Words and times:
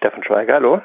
Steffen 0.00 0.24
Schweiger, 0.24 0.54
hallo. 0.54 0.80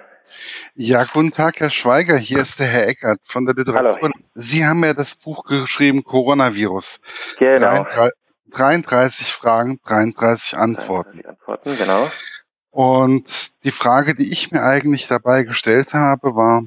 Ja, 0.76 1.06
guten 1.06 1.32
Tag, 1.32 1.62
Herr 1.62 1.70
Schweiger. 1.70 2.18
Hier 2.18 2.40
ist 2.40 2.60
der 2.60 2.68
Herr 2.68 2.86
Eckert 2.86 3.22
von 3.24 3.46
der 3.46 3.56
Literatur. 3.56 3.98
Hallo. 4.02 4.14
Sie 4.34 4.66
haben 4.66 4.84
ja 4.84 4.94
das 4.94 5.16
Buch 5.16 5.46
geschrieben, 5.46 6.04
Coronavirus. 6.04 7.00
Genau. 7.40 7.88
33 8.52 9.28
Fragen, 9.28 9.80
33 9.86 10.58
Antworten. 10.58 11.22
33 11.22 11.30
Antworten, 11.30 11.78
genau. 11.78 12.12
Und 12.72 13.64
die 13.64 13.72
Frage, 13.72 14.16
die 14.16 14.34
ich 14.34 14.52
mir 14.52 14.64
eigentlich 14.64 15.08
dabei 15.08 15.44
gestellt 15.44 15.94
habe, 15.94 16.36
war, 16.36 16.64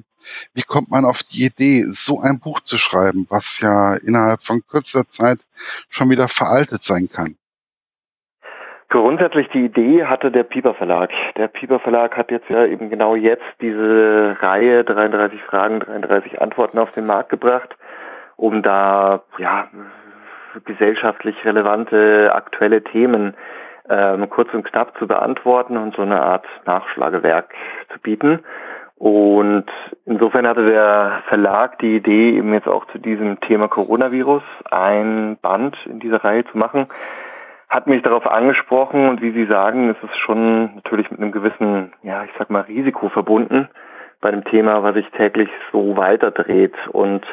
wie 0.54 0.62
kommt 0.62 0.90
man 0.90 1.04
auf 1.04 1.22
die 1.22 1.44
Idee, 1.44 1.82
so 1.82 2.18
ein 2.22 2.40
Buch 2.40 2.60
zu 2.60 2.78
schreiben, 2.78 3.26
was 3.28 3.60
ja 3.60 3.92
innerhalb 3.96 4.42
von 4.42 4.62
kurzer 4.66 5.06
Zeit 5.06 5.40
schon 5.90 6.08
wieder 6.08 6.28
veraltet 6.28 6.82
sein 6.82 7.10
kann? 7.10 7.36
Grundsätzlich 8.90 9.48
die 9.48 9.66
Idee 9.66 10.06
hatte 10.06 10.30
der 10.30 10.44
Pieper 10.44 10.72
Verlag. 10.72 11.10
Der 11.36 11.48
Pieper 11.48 11.78
Verlag 11.78 12.16
hat 12.16 12.30
jetzt 12.30 12.48
ja 12.48 12.64
eben 12.64 12.88
genau 12.88 13.16
jetzt 13.16 13.44
diese 13.60 14.36
Reihe 14.40 14.82
33 14.82 15.42
Fragen, 15.42 15.80
33 15.80 16.40
Antworten 16.40 16.78
auf 16.78 16.90
den 16.92 17.04
Markt 17.04 17.28
gebracht, 17.28 17.76
um 18.36 18.62
da 18.62 19.22
ja 19.36 19.68
gesellschaftlich 20.64 21.36
relevante 21.44 22.30
aktuelle 22.34 22.82
Themen 22.82 23.34
ähm, 23.90 24.30
kurz 24.30 24.54
und 24.54 24.64
knapp 24.64 24.96
zu 24.98 25.06
beantworten 25.06 25.76
und 25.76 25.94
so 25.94 26.02
eine 26.02 26.22
Art 26.22 26.46
Nachschlagewerk 26.64 27.52
zu 27.92 27.98
bieten. 28.00 28.40
Und 28.96 29.66
insofern 30.06 30.46
hatte 30.46 30.66
der 30.66 31.22
Verlag 31.28 31.78
die 31.78 31.96
Idee, 31.96 32.36
eben 32.36 32.54
jetzt 32.54 32.66
auch 32.66 32.86
zu 32.86 32.98
diesem 32.98 33.38
Thema 33.40 33.68
Coronavirus 33.68 34.42
ein 34.70 35.36
Band 35.42 35.76
in 35.84 36.00
dieser 36.00 36.24
Reihe 36.24 36.44
zu 36.46 36.56
machen, 36.56 36.88
hat 37.68 37.86
mich 37.86 38.02
darauf 38.02 38.26
angesprochen 38.26 39.08
und 39.08 39.20
wie 39.20 39.32
Sie 39.32 39.46
sagen, 39.46 39.90
ist 39.90 40.02
es 40.02 40.16
schon 40.18 40.76
natürlich 40.76 41.10
mit 41.10 41.20
einem 41.20 41.32
gewissen, 41.32 41.92
ja, 42.02 42.24
ich 42.24 42.30
sag 42.38 42.50
mal, 42.50 42.62
Risiko 42.62 43.08
verbunden 43.10 43.68
bei 44.20 44.30
einem 44.30 44.44
Thema, 44.44 44.82
was 44.82 44.94
sich 44.94 45.08
täglich 45.10 45.50
so 45.70 45.96
weiterdreht. 45.96 46.74
Und 46.92 47.24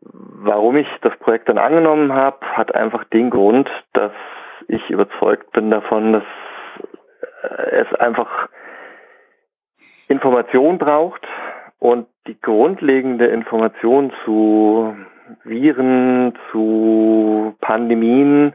warum 0.00 0.76
ich 0.76 0.88
das 1.02 1.16
Projekt 1.18 1.48
dann 1.48 1.58
angenommen 1.58 2.12
habe, 2.12 2.38
hat 2.56 2.74
einfach 2.74 3.04
den 3.04 3.30
Grund, 3.30 3.68
dass 3.92 4.12
ich 4.68 4.88
überzeugt 4.90 5.52
bin 5.52 5.70
davon, 5.70 6.14
dass 6.14 6.24
es 7.70 7.92
einfach 7.94 8.48
Information 10.08 10.78
braucht 10.78 11.26
und 11.78 12.06
die 12.26 12.40
grundlegende 12.40 13.26
Information 13.26 14.12
zu 14.24 14.96
Viren, 15.44 16.34
zu 16.50 17.54
Pandemien, 17.60 18.52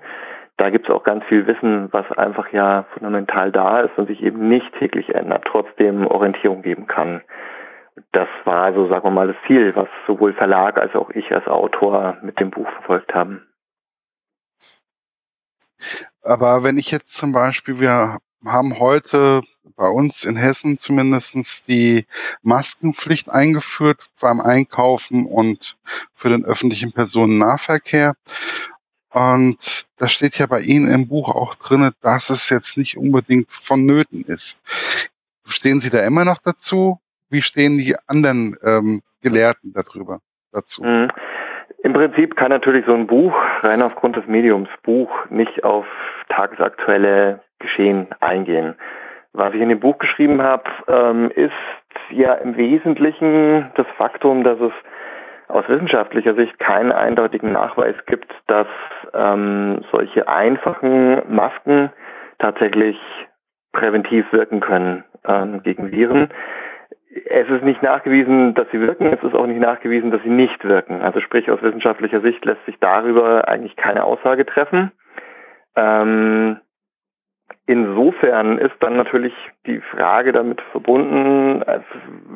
da 0.58 0.72
gibt 0.72 0.89
es 0.89 0.95
auch 0.95 1.03
ganz 1.03 1.23
viel 1.25 1.45
Wissen, 1.45 1.89
was 1.91 2.11
einfach 2.17 2.52
ja 2.52 2.86
fundamental 2.94 3.52
da 3.52 3.81
ist 3.81 3.97
und 3.97 4.08
sich 4.08 4.22
eben 4.23 4.50
nicht 4.50 4.73
täglich 4.80 5.14
ändert, 5.14 5.45
trotzdem 5.45 6.08
Orientierung 6.08 6.64
geben 6.64 6.88
kann. 6.88 7.22
Das 8.11 8.27
war 8.44 8.64
also, 8.64 8.88
sagen 8.91 9.05
wir 9.05 9.11
mal, 9.11 9.27
das 9.27 9.38
Ziel, 9.45 9.75
was 9.75 9.88
sowohl 10.08 10.33
Verlag 10.33 10.77
als 10.77 10.95
auch 10.95 11.09
ich 11.11 11.31
als 11.31 11.47
Autor 11.47 12.17
mit 12.22 12.39
dem 12.39 12.52
Buch 12.52 12.69
verfolgt 12.69 13.14
haben. 13.14 13.47
Aber 16.23 16.64
wenn 16.64 16.77
ich 16.77 16.92
jetzt 16.92 17.16
zum 17.16 17.33
Beispiel, 17.33 17.80
wir 17.80 18.17
haben 18.45 18.80
heute 18.80 19.42
bei 19.75 19.88
uns 19.88 20.25
in 20.25 20.38
Hessen 20.38 20.77
zumindestens 20.77 21.64
die 21.64 22.05
Maskenpflicht 22.42 23.30
eingeführt 23.30 24.08
beim 24.19 24.39
Einkaufen 24.42 25.27
und 25.27 25.77
für 26.14 26.30
den 26.30 26.45
öffentlichen 26.45 26.94
Personennahverkehr. 26.94 28.14
Und 29.18 29.88
da 29.98 30.08
steht 30.08 30.38
ja 30.38 30.46
bei 30.48 30.60
Ihnen 30.60 30.88
im 30.94 31.08
Buch 31.08 31.34
auch 31.34 31.56
drin, 31.56 31.90
dass 32.04 32.30
es 32.30 32.50
jetzt 32.50 32.78
nicht 32.78 32.98
unbedingt 32.98 33.52
vonnöten 33.52 34.23
ist. 34.28 34.62
Stehen 35.48 35.80
Sie 35.80 35.90
da 35.90 36.06
immer 36.06 36.23
noch 36.23 36.38
dazu? 36.38 37.00
Wie 37.30 37.42
stehen 37.42 37.78
die 37.78 37.95
anderen 38.08 38.56
ähm, 38.64 39.02
Gelehrten 39.23 39.73
darüber 39.73 40.20
dazu? 40.52 40.84
Mhm. 40.84 41.10
Im 41.84 41.94
Prinzip 41.94 42.36
kann 42.36 42.50
natürlich 42.50 42.86
so 42.86 42.94
ein 42.94 43.08
Buch 43.08 43.33
rein 43.61 43.82
aufgrund 43.82 44.17
des 44.17 44.27
Mediums 44.27 44.70
Buch 44.83 45.10
nicht 45.30 45.64
auf 45.64 45.86
tagesaktuelle 46.30 47.42
Geschehen 47.60 48.08
eingehen. 48.20 48.76
Was 49.33 49.54
ich 49.54 49.61
in 49.61 49.70
dem 49.70 49.80
Buch 49.80 49.98
geschrieben 49.98 50.42
habe, 50.42 50.64
ähm, 50.88 51.32
ist 51.32 51.52
ja 52.11 52.33
im 52.36 52.56
Wesentlichen 52.58 53.72
das 53.76 53.88
Faktum, 53.98 54.44
dass 54.44 54.60
es 54.60 54.73
aus 55.47 55.67
wissenschaftlicher 55.67 56.35
Sicht 56.35 56.59
keinen 56.59 56.91
eindeutigen 56.91 57.52
Nachweis 57.52 57.95
gibt, 58.05 58.31
dass 58.47 58.67
ähm, 59.13 59.83
solche 59.91 60.27
einfachen 60.27 61.21
Masken 61.33 61.91
tatsächlich 62.39 62.97
präventiv 63.71 64.31
wirken 64.31 64.59
können 64.59 65.03
ähm, 65.25 65.63
gegen 65.63 65.91
Viren. 65.91 66.30
Es 67.30 67.49
ist 67.49 67.63
nicht 67.63 67.81
nachgewiesen, 67.81 68.53
dass 68.53 68.67
sie 68.71 68.80
wirken, 68.80 69.11
es 69.13 69.23
ist 69.23 69.33
auch 69.33 69.47
nicht 69.47 69.59
nachgewiesen, 69.59 70.11
dass 70.11 70.21
sie 70.23 70.30
nicht 70.30 70.63
wirken. 70.63 71.02
Also 71.02 71.19
sprich, 71.21 71.49
aus 71.49 71.61
wissenschaftlicher 71.61 72.21
Sicht 72.21 72.43
lässt 72.45 72.64
sich 72.65 72.77
darüber 72.79 73.47
eigentlich 73.47 73.75
keine 73.75 74.03
Aussage 74.03 74.45
treffen. 74.45 74.91
Ähm, 75.75 76.59
Insofern 77.65 78.58
ist 78.59 78.75
dann 78.80 78.95
natürlich 78.95 79.33
die 79.65 79.81
Frage 79.81 80.31
damit 80.31 80.61
verbunden, 80.71 81.63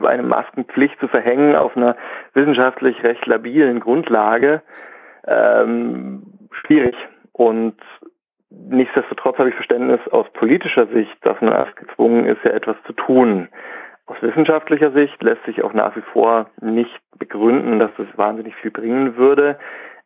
eine 0.03 0.23
Maskenpflicht 0.23 0.99
zu 0.99 1.07
verhängen 1.07 1.55
auf 1.55 1.75
einer 1.77 1.95
wissenschaftlich 2.33 3.01
recht 3.03 3.25
labilen 3.25 3.79
Grundlage, 3.79 4.61
ähm, 5.25 6.23
schwierig. 6.51 6.95
Und 7.31 7.77
nichtsdestotrotz 8.49 9.37
habe 9.37 9.49
ich 9.49 9.55
Verständnis 9.55 10.01
aus 10.11 10.27
politischer 10.33 10.87
Sicht, 10.87 11.15
dass 11.21 11.39
man 11.39 11.53
erst 11.53 11.77
gezwungen 11.77 12.25
ist, 12.25 12.43
ja 12.43 12.51
etwas 12.51 12.75
zu 12.85 12.91
tun. 12.93 13.47
Aus 14.07 14.17
wissenschaftlicher 14.21 14.91
Sicht 14.91 15.23
lässt 15.23 15.45
sich 15.45 15.63
auch 15.63 15.73
nach 15.73 15.95
wie 15.95 16.03
vor 16.11 16.49
nicht 16.59 16.99
begründen, 17.17 17.79
dass 17.79 17.91
das 17.97 18.07
wahnsinnig 18.17 18.53
viel 18.55 18.71
bringen 18.71 19.15
würde. 19.15 19.57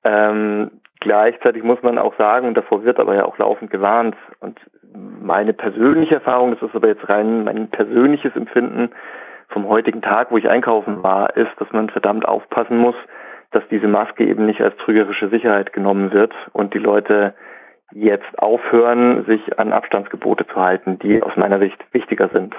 Ähm, 0.04 0.70
gleichzeitig 1.06 1.64
muss 1.64 1.82
man 1.84 2.00
auch 2.00 2.18
sagen, 2.18 2.48
und 2.48 2.58
davor 2.58 2.84
wird 2.84 3.00
aber 3.00 3.14
ja 3.14 3.26
auch 3.26 3.38
laufend 3.38 3.70
gewarnt, 3.70 4.16
und 4.40 4.60
meine 5.22 5.54
persönliche 5.54 6.16
Erfahrung, 6.16 6.52
das 6.52 6.68
ist 6.68 6.76
aber 6.76 6.88
jetzt 6.88 7.08
rein 7.08 7.44
mein 7.44 7.70
persönliches 7.70 8.36
Empfinden 8.36 8.90
vom 9.50 9.68
heutigen 9.68 10.02
Tag, 10.02 10.32
wo 10.32 10.38
ich 10.38 10.50
einkaufen 10.50 11.04
war, 11.04 11.38
ist, 11.38 11.52
dass 11.60 11.72
man 11.72 11.92
verdammt 11.92 12.28
aufpassen 12.28 12.78
muss, 12.78 12.96
dass 13.52 13.64
diese 13.70 13.88
Maske 13.88 14.26
eben 14.26 14.48
nicht 14.48 14.62
als 14.62 14.76
trügerische 14.78 15.30
Sicherheit 15.30 15.74
genommen 15.74 16.12
wird 16.12 16.34
und 16.54 16.74
die 16.74 16.80
Leute 16.80 17.36
jetzt 17.92 18.40
aufhören, 18.40 19.26
sich 19.26 19.60
an 19.60 19.74
Abstandsgebote 19.74 20.48
zu 20.48 20.56
halten, 20.56 20.98
die 20.98 21.22
aus 21.22 21.34
meiner 21.36 21.60
Sicht 21.60 21.78
wichtiger 21.92 22.30
sind. 22.30 22.56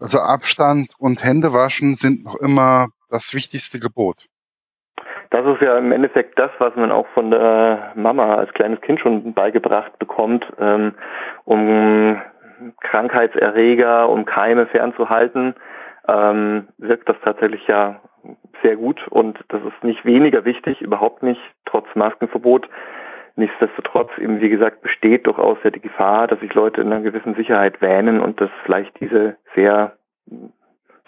Also 0.00 0.18
Abstand 0.18 0.94
und 0.98 1.22
Händewaschen 1.22 1.94
sind 1.94 2.24
noch 2.24 2.34
immer 2.40 2.88
das 3.08 3.34
wichtigste 3.34 3.78
Gebot 3.78 4.26
das 5.30 5.46
ist 5.46 5.60
ja 5.60 5.76
im 5.76 5.92
Endeffekt 5.92 6.38
das, 6.38 6.50
was 6.58 6.74
man 6.76 6.90
auch 6.90 7.06
von 7.08 7.30
der 7.30 7.92
Mama 7.94 8.36
als 8.36 8.52
kleines 8.54 8.80
Kind 8.80 9.00
schon 9.00 9.34
beigebracht 9.34 9.98
bekommt, 9.98 10.46
ähm, 10.58 10.94
um 11.44 12.20
Krankheitserreger, 12.80 14.08
um 14.08 14.24
Keime 14.24 14.66
fernzuhalten, 14.66 15.54
ähm, 16.12 16.68
wirkt 16.78 17.08
das 17.08 17.16
tatsächlich 17.22 17.66
ja 17.66 18.00
sehr 18.62 18.76
gut 18.76 19.06
und 19.08 19.38
das 19.48 19.62
ist 19.62 19.84
nicht 19.84 20.04
weniger 20.04 20.44
wichtig, 20.44 20.80
überhaupt 20.80 21.22
nicht, 21.22 21.40
trotz 21.66 21.86
Maskenverbot. 21.94 22.68
Nichtsdestotrotz 23.36 24.10
eben, 24.18 24.40
wie 24.40 24.48
gesagt, 24.48 24.82
besteht 24.82 25.26
durchaus 25.26 25.58
ja 25.62 25.70
die 25.70 25.80
Gefahr, 25.80 26.26
dass 26.26 26.40
sich 26.40 26.52
Leute 26.54 26.80
in 26.80 26.92
einer 26.92 27.02
gewissen 27.02 27.36
Sicherheit 27.36 27.80
wähnen 27.80 28.20
und 28.20 28.40
dass 28.40 28.50
vielleicht 28.64 28.98
diese 28.98 29.36
sehr 29.54 29.96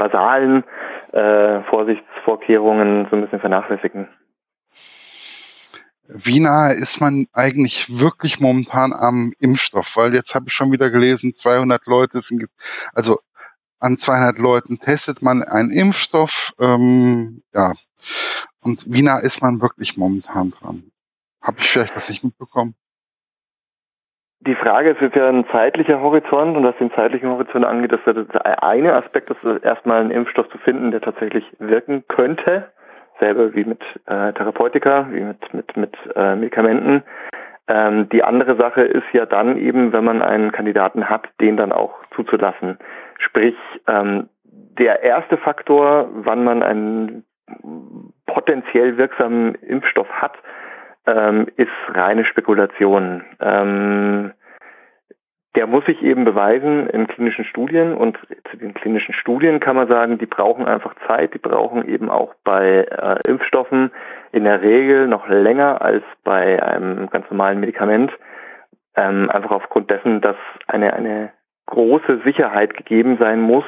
basalen 0.00 0.65
äh, 1.12 1.62
Vorsichtsvorkehrungen 1.71 3.06
so 3.11 3.16
ein 3.16 3.22
bisschen 3.22 3.41
vernachlässigen. 3.41 4.09
Wie 6.09 6.41
nahe 6.41 6.72
ist 6.72 7.00
man 7.00 7.27
eigentlich 7.33 8.00
wirklich 8.00 8.41
momentan 8.41 8.93
am 8.93 9.33
Impfstoff? 9.38 9.97
Weil 9.97 10.15
jetzt 10.15 10.34
habe 10.34 10.47
ich 10.49 10.55
schon 10.55 10.72
wieder 10.72 10.91
gelesen, 10.91 11.34
200 11.34 11.87
Leute 11.87 12.21
sind, 12.21 12.47
also 12.94 13.19
an 13.79 13.97
200 13.97 14.38
Leuten 14.38 14.81
testet 14.81 15.23
man 15.23 15.44
einen 15.44 15.70
Impfstoff. 15.70 16.53
Ähm, 16.58 17.43
ja, 17.55 17.75
und 18.61 18.85
wie 18.87 19.03
nah 19.03 19.19
ist 19.19 19.41
man 19.41 19.61
wirklich 19.61 19.96
momentan 19.96 20.50
dran? 20.50 20.91
Habe 21.41 21.61
ich 21.61 21.69
vielleicht 21.69 21.94
was 21.94 22.11
nicht 22.11 22.25
mitbekommen? 22.25 22.75
Die 24.42 24.54
Frage 24.54 24.90
ist 24.90 25.00
jetzt 25.02 25.16
ja 25.16 25.28
ein 25.28 25.44
zeitlicher 25.52 26.00
Horizont 26.00 26.56
und 26.56 26.64
was 26.64 26.76
den 26.78 26.90
zeitlichen 26.92 27.28
Horizont 27.28 27.64
angeht, 27.64 27.92
das 27.92 28.00
ist 28.06 28.32
der 28.32 28.62
eine 28.62 28.94
Aspekt, 28.94 29.28
das 29.28 29.37
ist 29.42 29.62
erstmal 29.62 30.00
einen 30.00 30.10
Impfstoff 30.10 30.48
zu 30.48 30.56
finden, 30.58 30.92
der 30.92 31.02
tatsächlich 31.02 31.44
wirken 31.58 32.04
könnte, 32.08 32.70
selber 33.20 33.54
wie 33.54 33.64
mit 33.64 33.82
äh, 34.06 34.32
Therapeutika, 34.32 35.08
wie 35.10 35.20
mit 35.20 35.52
mit 35.52 35.76
mit 35.76 35.94
äh, 36.16 36.37
Medikamenten. 36.37 37.02
Ähm, 37.69 38.08
die 38.08 38.25
andere 38.25 38.56
Sache 38.56 38.81
ist 38.81 39.04
ja 39.12 39.26
dann 39.26 39.58
eben, 39.58 39.92
wenn 39.92 40.04
man 40.04 40.22
einen 40.22 40.52
Kandidaten 40.52 41.10
hat, 41.10 41.28
den 41.43 41.58
dann 41.58 41.72
auch 41.72 42.02
zuzulassen. 42.16 42.78
Sprich, 43.19 43.56
ähm, 43.88 44.31
der 44.44 45.02
erste 45.02 45.36
Faktor, 45.36 46.08
wann 46.14 46.44
man 46.44 46.62
einen 46.62 47.25
potenziell 48.26 48.96
wirksamen 48.96 49.54
Impfstoff 49.56 50.08
hat, 50.10 50.32
ähm, 51.06 51.47
ist 51.56 51.69
reine 51.88 52.25
Spekulation. 52.25 53.25
Ähm, 53.41 54.32
der 55.56 55.67
muss 55.67 55.85
sich 55.85 56.00
eben 56.02 56.25
beweisen 56.25 56.88
in 56.91 57.08
klinischen 57.08 57.44
Studien 57.44 57.94
und 57.94 58.17
zu 58.50 58.56
den 58.56 58.73
klinischen 58.73 59.14
Studien 59.14 59.58
kann 59.58 59.75
man 59.75 59.88
sagen, 59.88 60.19
die 60.19 60.26
brauchen 60.26 60.67
einfach 60.67 60.94
Zeit, 61.08 61.35
die 61.35 61.38
brauchen 61.38 61.88
eben 61.88 62.08
auch 62.08 62.35
bei 62.44 62.85
äh, 62.85 63.19
Impfstoffen 63.29 63.91
in 64.31 64.44
der 64.44 64.62
Regel 64.62 65.08
noch 65.08 65.29
länger 65.29 65.82
als 65.82 66.05
bei 66.23 66.62
einem 66.62 67.11
ganz 67.11 67.29
normalen 67.31 67.58
Medikament, 67.58 68.12
ähm, 68.94 69.29
einfach 69.29 69.50
aufgrund 69.50 69.91
dessen, 69.91 70.20
dass 70.20 70.37
eine, 70.69 70.93
eine 70.93 71.32
große 71.67 72.20
Sicherheit 72.25 72.76
gegeben 72.76 73.17
sein 73.19 73.41
muss, 73.41 73.64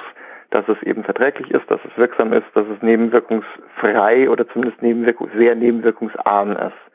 dass 0.51 0.69
es 0.69 0.81
eben 0.83 1.03
verträglich 1.03 1.51
ist, 1.51 1.69
dass 1.69 1.81
es 1.85 1.97
wirksam 1.97 2.33
ist, 2.33 2.47
dass 2.55 2.67
es 2.69 2.83
nebenwirkungsfrei 2.83 4.29
oder 4.31 4.47
zumindest 4.49 4.83
nebenwirkung, 4.83 5.31
sehr 5.37 5.57
nebenwirkungsarm 5.57 6.53
ist. 6.53 6.92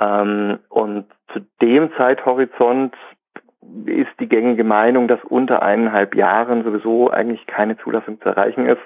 Ähm, 0.00 0.58
und 0.68 1.06
zu 1.32 1.40
dem 1.60 1.92
Zeithorizont 1.96 2.94
ist 3.86 4.10
die 4.18 4.28
gängige 4.28 4.64
Meinung, 4.64 5.06
dass 5.06 5.22
unter 5.24 5.62
eineinhalb 5.62 6.14
Jahren 6.14 6.64
sowieso 6.64 7.10
eigentlich 7.10 7.46
keine 7.46 7.76
Zulassung 7.78 8.20
zu 8.20 8.28
erreichen 8.28 8.66
ist. 8.66 8.80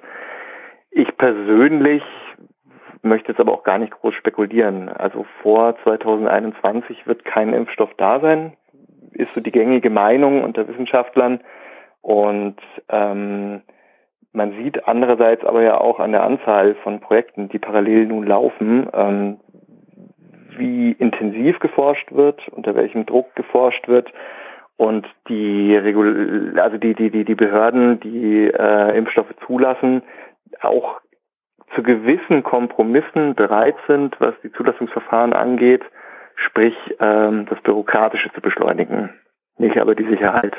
Ich 0.91 1.17
persönlich 1.17 2.03
möchte 3.03 3.33
jetzt 3.33 3.41
aber 3.41 3.53
auch 3.53 3.65
gar 3.65 3.79
nicht 3.79 3.93
groß 3.93 4.15
spekulieren. 4.15 4.89
Also 4.89 5.27
vor 5.43 5.77
2021 5.85 7.07
wird 7.07 7.25
kein 7.25 7.53
Impfstoff 7.53 7.91
da 7.97 8.21
sein, 8.21 8.55
ist 9.13 9.33
so 9.35 9.41
die 9.41 9.53
gängige 9.53 9.91
Meinung 9.91 10.43
unter 10.43 10.67
Wissenschaftlern. 10.67 11.41
Und 12.01 12.57
ähm, 12.89 13.63
man 14.33 14.53
sieht 14.53 14.89
andererseits 14.89 15.45
aber 15.45 15.63
ja 15.63 15.81
auch 15.81 16.01
an 16.01 16.13
der 16.13 16.25
Anzahl 16.25 16.75
von 16.83 17.01
Projekten, 17.01 17.49
die 17.49 17.59
parallel 17.59 18.07
nun 18.07 18.27
laufen, 18.27 18.89
ähm, 18.93 19.41
wie 20.59 20.93
intensiv 20.93 21.59
geforscht 21.59 22.13
wird, 22.13 22.49
unter 22.49 22.75
welchem 22.75 23.07
Druck 23.07 23.35
geforscht 23.35 23.89
wird 23.89 24.13
und 24.77 25.07
die 25.29 25.77
Regul 25.77 26.59
also 26.61 26.79
die 26.79 26.95
die 26.95 27.11
die 27.11 27.25
die 27.25 27.35
Behörden, 27.35 28.01
die 28.01 28.47
äh, 28.47 28.97
Impfstoffe 28.97 29.35
zulassen, 29.47 30.03
auch 30.63 31.01
zu 31.75 31.83
gewissen 31.83 32.43
Kompromissen 32.43 33.35
bereit 33.35 33.77
sind, 33.87 34.17
was 34.21 34.35
die 34.43 34.53
Zulassungsverfahren 34.53 35.33
angeht, 35.33 35.83
sprich 36.37 36.75
ähm, 37.01 37.47
das 37.49 37.61
Bürokratische 37.63 38.31
zu 38.33 38.41
beschleunigen, 38.41 39.11
nicht 39.59 39.79
aber 39.79 39.95
die 39.95 40.07
Sicherheit. 40.07 40.55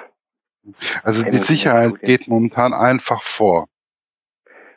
Also 1.04 1.26
die 1.26 1.38
Sicherheit 1.38 2.02
geht 2.02 2.28
momentan 2.28 2.74
einfach 2.74 3.22
vor. 3.22 3.68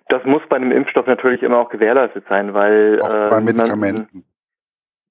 Das 0.09 0.25
muss 0.25 0.43
bei 0.49 0.57
einem 0.57 0.73
Impfstoff 0.73 1.07
natürlich 1.07 1.43
immer 1.43 1.59
auch 1.59 1.71
gewährleistet 1.71 2.25
sein, 2.29 2.55
weil 2.55 3.01
auch 3.01 3.31
bei 3.31 3.39
äh, 3.39 3.41
Medikamenten. 3.41 4.25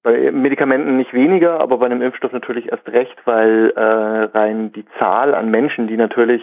Bei 0.02 0.30
Medikamenten 0.30 0.96
nicht 0.96 1.12
weniger, 1.12 1.60
aber 1.60 1.78
bei 1.78 1.86
einem 1.86 2.02
Impfstoff 2.02 2.32
natürlich 2.32 2.70
erst 2.70 2.88
recht, 2.88 3.16
weil 3.24 3.72
äh, 3.74 3.80
rein 3.80 4.72
die 4.72 4.84
Zahl 4.98 5.34
an 5.34 5.50
Menschen, 5.50 5.88
die 5.88 5.96
natürlich 5.96 6.42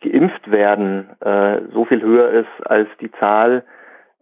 geimpft 0.00 0.50
werden, 0.50 1.10
äh, 1.20 1.62
so 1.72 1.84
viel 1.84 2.02
höher 2.02 2.30
ist 2.30 2.66
als 2.66 2.88
die 3.00 3.10
Zahl, 3.12 3.64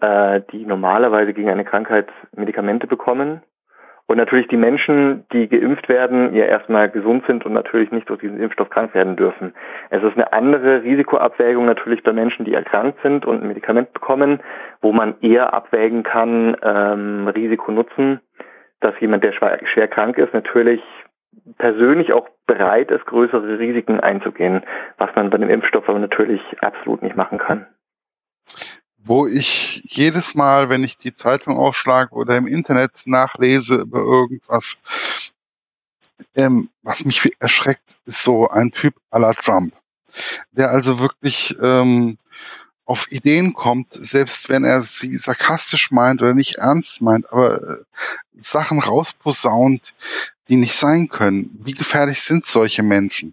äh, 0.01 0.41
die 0.53 0.65
normalerweise 0.65 1.35
gegen 1.35 1.51
eine 1.51 1.65
Krankheit 1.65 2.09
Medikamente 2.35 2.87
bekommen. 2.87 3.43
Und 4.07 4.17
natürlich 4.17 4.49
die 4.49 4.57
Menschen, 4.57 5.25
die 5.33 5.47
geimpft 5.47 5.89
werden, 5.89 6.35
ja 6.35 6.45
erstmal 6.47 6.91
gesund 6.91 7.25
sind 7.27 7.47
und 7.47 7.53
natürlich 7.53 7.93
nicht 7.93 8.09
durch 8.09 8.21
diesen 8.21 8.41
Impfstoff 8.41 8.71
krank 8.71 8.93
werden 8.93 9.15
dürfen. 9.15 9.55
Es 9.91 10.03
ist 10.03 10.15
eine 10.15 10.33
andere 10.33 10.83
Risikoabwägung 10.83 11.65
natürlich 11.65 12.03
bei 12.03 12.13
Menschen, 12.13 12.45
die 12.45 12.55
erkrankt 12.55 12.99
sind 13.03 13.25
und 13.25 13.43
ein 13.43 13.47
Medikament 13.47 13.93
bekommen, 13.93 14.41
wo 14.81 14.91
man 14.93 15.15
eher 15.21 15.55
abwägen 15.55 16.03
kann, 16.03 16.57
ähm, 16.63 17.29
Risiko 17.29 17.71
nutzen 17.71 18.21
dass 18.81 18.99
jemand, 19.01 19.25
der 19.25 19.33
schwer 19.33 19.89
krank 19.89 20.19
ist, 20.19 20.33
natürlich 20.35 20.81
persönlich 21.59 22.13
auch 22.13 22.29
bereit 22.47 22.91
ist, 22.91 23.07
größere 23.07 23.59
Risiken 23.59 24.01
einzugehen, 24.01 24.63
was 24.99 25.15
man 25.15 25.31
bei 25.31 25.39
dem 25.39 25.51
Impfstoff 25.51 25.89
aber 25.89 25.99
natürlich 25.99 26.41
absolut 26.61 27.03
nicht 27.03 27.17
machen 27.17 27.39
kann. 27.39 27.67
Wo 28.99 29.27
ich 29.27 29.83
jedes 29.85 30.35
Mal, 30.35 30.69
wenn 30.69 30.83
ich 30.85 30.99
die 30.99 31.15
Zeitung 31.15 31.57
aufschlage 31.57 32.13
oder 32.15 32.37
im 32.37 32.47
Internet 32.47 33.03
nachlese 33.07 33.83
über 33.83 34.01
irgendwas, 34.01 34.79
ähm, 36.37 36.69
was 36.83 37.05
mich 37.05 37.33
erschreckt, 37.41 37.97
ist 38.05 38.23
so 38.23 38.49
ein 38.49 38.73
Typ 38.73 38.95
à 39.11 39.19
la 39.19 39.33
Trump, 39.33 39.73
der 40.53 40.71
also 40.71 41.01
wirklich 41.01 41.57
ähm, 41.63 42.19
auf 42.91 43.07
Ideen 43.13 43.55
kommt, 43.55 43.93
selbst 43.93 44.51
wenn 44.51 44.65
er 44.65 44.81
sie 44.81 45.15
sarkastisch 45.15 45.93
meint 45.93 46.21
oder 46.21 46.35
nicht 46.35 46.57
ernst 46.59 47.03
meint, 47.03 47.25
aber 47.33 47.55
äh, 47.55 47.85
Sachen 48.33 48.81
rausposaunt, 48.81 49.95
die 50.49 50.57
nicht 50.57 50.75
sein 50.75 51.07
können. 51.09 51.55
Wie 51.65 51.73
gefährlich 51.73 52.21
sind 52.21 52.47
solche 52.47 52.83
Menschen? 52.83 53.33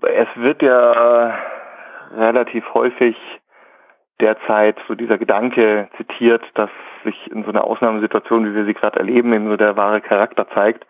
Es 0.00 0.28
wird 0.36 0.62
ja 0.62 1.38
relativ 2.16 2.64
häufig 2.72 3.16
derzeit 4.18 4.78
so 4.88 4.94
dieser 4.94 5.18
Gedanke 5.18 5.90
zitiert, 5.98 6.42
dass 6.54 6.70
sich 7.04 7.30
in 7.30 7.44
so 7.44 7.50
einer 7.50 7.64
Ausnahmesituation, 7.64 8.46
wie 8.46 8.54
wir 8.54 8.64
sie 8.64 8.74
gerade 8.74 8.98
erleben, 8.98 9.34
eben 9.34 9.48
so 9.48 9.56
der 9.58 9.76
wahre 9.76 10.00
Charakter 10.00 10.48
zeigt. 10.54 10.86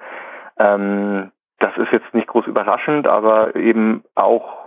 Ähm, 0.60 1.32
das 1.58 1.76
ist 1.76 1.90
jetzt 1.90 2.14
nicht 2.14 2.28
groß 2.28 2.46
überraschend, 2.46 3.08
aber 3.08 3.56
eben 3.56 4.04
auch 4.14 4.61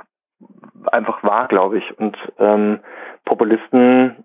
einfach 0.92 1.24
wahr, 1.24 1.48
glaube 1.48 1.78
ich. 1.78 2.00
Und 2.00 2.18
ähm, 2.40 2.80
Populisten 3.26 4.16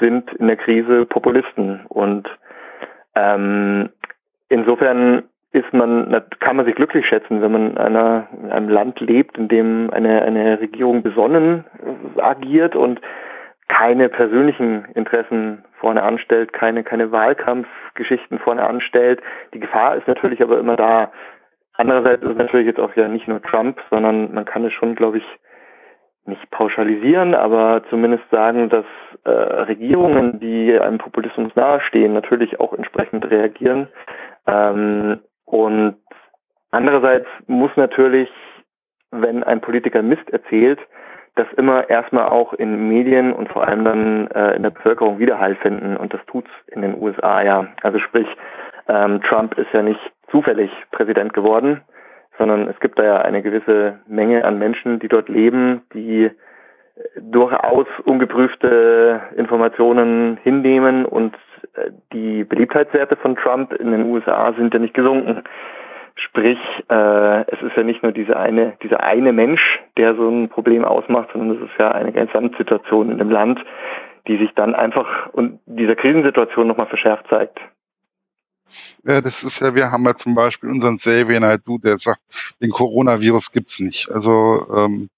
sind 0.00 0.32
in 0.34 0.46
der 0.46 0.56
Krise 0.56 1.06
Populisten. 1.06 1.86
Und 1.88 2.28
ähm, 3.14 3.90
insofern 4.48 5.24
ist 5.52 5.72
man, 5.72 6.22
kann 6.40 6.56
man 6.56 6.66
sich 6.66 6.74
glücklich 6.74 7.06
schätzen, 7.06 7.40
wenn 7.40 7.52
man 7.52 7.70
in, 7.70 7.78
einer, 7.78 8.28
in 8.32 8.52
einem 8.52 8.68
Land 8.68 9.00
lebt, 9.00 9.38
in 9.38 9.48
dem 9.48 9.90
eine, 9.90 10.22
eine 10.22 10.60
Regierung 10.60 11.02
besonnen 11.02 11.64
agiert 12.18 12.76
und 12.76 13.00
keine 13.68 14.08
persönlichen 14.08 14.84
Interessen 14.94 15.64
vorne 15.80 16.02
anstellt, 16.02 16.52
keine, 16.52 16.84
keine 16.84 17.10
Wahlkampfgeschichten 17.10 18.38
vorne 18.38 18.64
anstellt. 18.64 19.20
Die 19.54 19.60
Gefahr 19.60 19.96
ist 19.96 20.06
natürlich 20.06 20.42
aber 20.42 20.58
immer 20.58 20.76
da. 20.76 21.10
Andererseits 21.74 22.22
ist 22.22 22.36
natürlich 22.36 22.66
jetzt 22.66 22.80
auch 22.80 22.94
ja 22.94 23.08
nicht 23.08 23.26
nur 23.26 23.42
Trump, 23.42 23.80
sondern 23.90 24.32
man 24.34 24.44
kann 24.44 24.64
es 24.64 24.72
schon, 24.72 24.94
glaube 24.94 25.18
ich, 25.18 25.24
nicht 26.26 26.50
pauschalisieren, 26.50 27.34
aber 27.34 27.82
zumindest 27.90 28.24
sagen, 28.30 28.68
dass 28.68 28.84
äh, 29.24 29.30
Regierungen, 29.30 30.40
die 30.40 30.78
einem 30.78 30.98
Populismus 30.98 31.54
nahestehen, 31.54 32.12
natürlich 32.12 32.60
auch 32.60 32.72
entsprechend 32.72 33.30
reagieren. 33.30 33.88
Ähm, 34.46 35.20
und 35.44 35.96
andererseits 36.70 37.28
muss 37.46 37.70
natürlich, 37.76 38.28
wenn 39.10 39.44
ein 39.44 39.60
Politiker 39.60 40.02
Mist 40.02 40.28
erzählt, 40.30 40.80
das 41.36 41.46
immer 41.56 41.88
erstmal 41.88 42.28
auch 42.28 42.54
in 42.54 42.88
Medien 42.88 43.32
und 43.32 43.50
vor 43.50 43.66
allem 43.66 43.84
dann 43.84 44.26
äh, 44.28 44.56
in 44.56 44.62
der 44.62 44.70
Bevölkerung 44.70 45.18
Widerhall 45.18 45.54
finden. 45.56 45.96
Und 45.96 46.14
das 46.14 46.20
tut's 46.26 46.50
in 46.68 46.82
den 46.82 47.00
USA 47.00 47.42
ja. 47.42 47.66
Also 47.82 47.98
sprich, 47.98 48.26
ähm, 48.88 49.20
Trump 49.22 49.56
ist 49.58 49.72
ja 49.72 49.82
nicht 49.82 50.00
zufällig 50.30 50.70
Präsident 50.92 51.34
geworden, 51.34 51.82
sondern 52.38 52.68
es 52.68 52.78
gibt 52.80 52.98
da 52.98 53.04
ja 53.04 53.16
eine 53.18 53.42
gewisse 53.42 54.00
Menge 54.06 54.44
an 54.44 54.58
Menschen, 54.58 54.98
die 54.98 55.08
dort 55.08 55.28
leben, 55.28 55.82
die 55.94 56.30
durchaus 57.20 57.86
ungeprüfte 58.04 59.20
Informationen 59.36 60.38
hinnehmen 60.42 61.04
und 61.04 61.34
äh, 61.74 61.90
die 62.12 62.44
Beliebtheitswerte 62.44 63.16
von 63.16 63.36
Trump 63.36 63.72
in 63.74 63.90
den 63.90 64.10
USA 64.10 64.54
sind 64.54 64.72
ja 64.72 64.80
nicht 64.80 64.94
gesunken. 64.94 65.42
Sprich, 66.14 66.58
äh, 66.88 67.40
es 67.52 67.60
ist 67.60 67.76
ja 67.76 67.82
nicht 67.82 68.02
nur 68.02 68.12
diese 68.12 68.38
eine, 68.38 68.74
dieser 68.82 69.02
eine 69.02 69.32
Mensch, 69.32 69.60
der 69.98 70.14
so 70.14 70.28
ein 70.28 70.48
Problem 70.48 70.84
ausmacht, 70.84 71.28
sondern 71.32 71.58
es 71.58 71.70
ist 71.70 71.78
ja 71.78 71.90
eine 71.92 72.12
Gesamtsituation 72.12 73.10
in 73.10 73.18
dem 73.18 73.30
Land, 73.30 73.62
die 74.26 74.38
sich 74.38 74.52
dann 74.54 74.74
einfach 74.74 75.28
und 75.32 75.60
dieser 75.66 75.96
Krisensituation 75.96 76.66
nochmal 76.66 76.88
verschärft 76.88 77.26
zeigt. 77.28 77.58
Ja, 79.04 79.20
das 79.20 79.42
ist 79.42 79.60
ja, 79.60 79.74
wir 79.74 79.90
haben 79.90 80.04
ja 80.04 80.14
zum 80.14 80.34
Beispiel 80.34 80.70
unseren 80.70 80.96
Xavier 80.96 81.40
Naidu, 81.40 81.78
der 81.78 81.98
sagt, 81.98 82.20
den 82.60 82.70
Coronavirus 82.70 83.52
gibt's 83.52 83.80
nicht. 83.80 84.10
Also 84.10 84.66
ähm, 84.74 85.08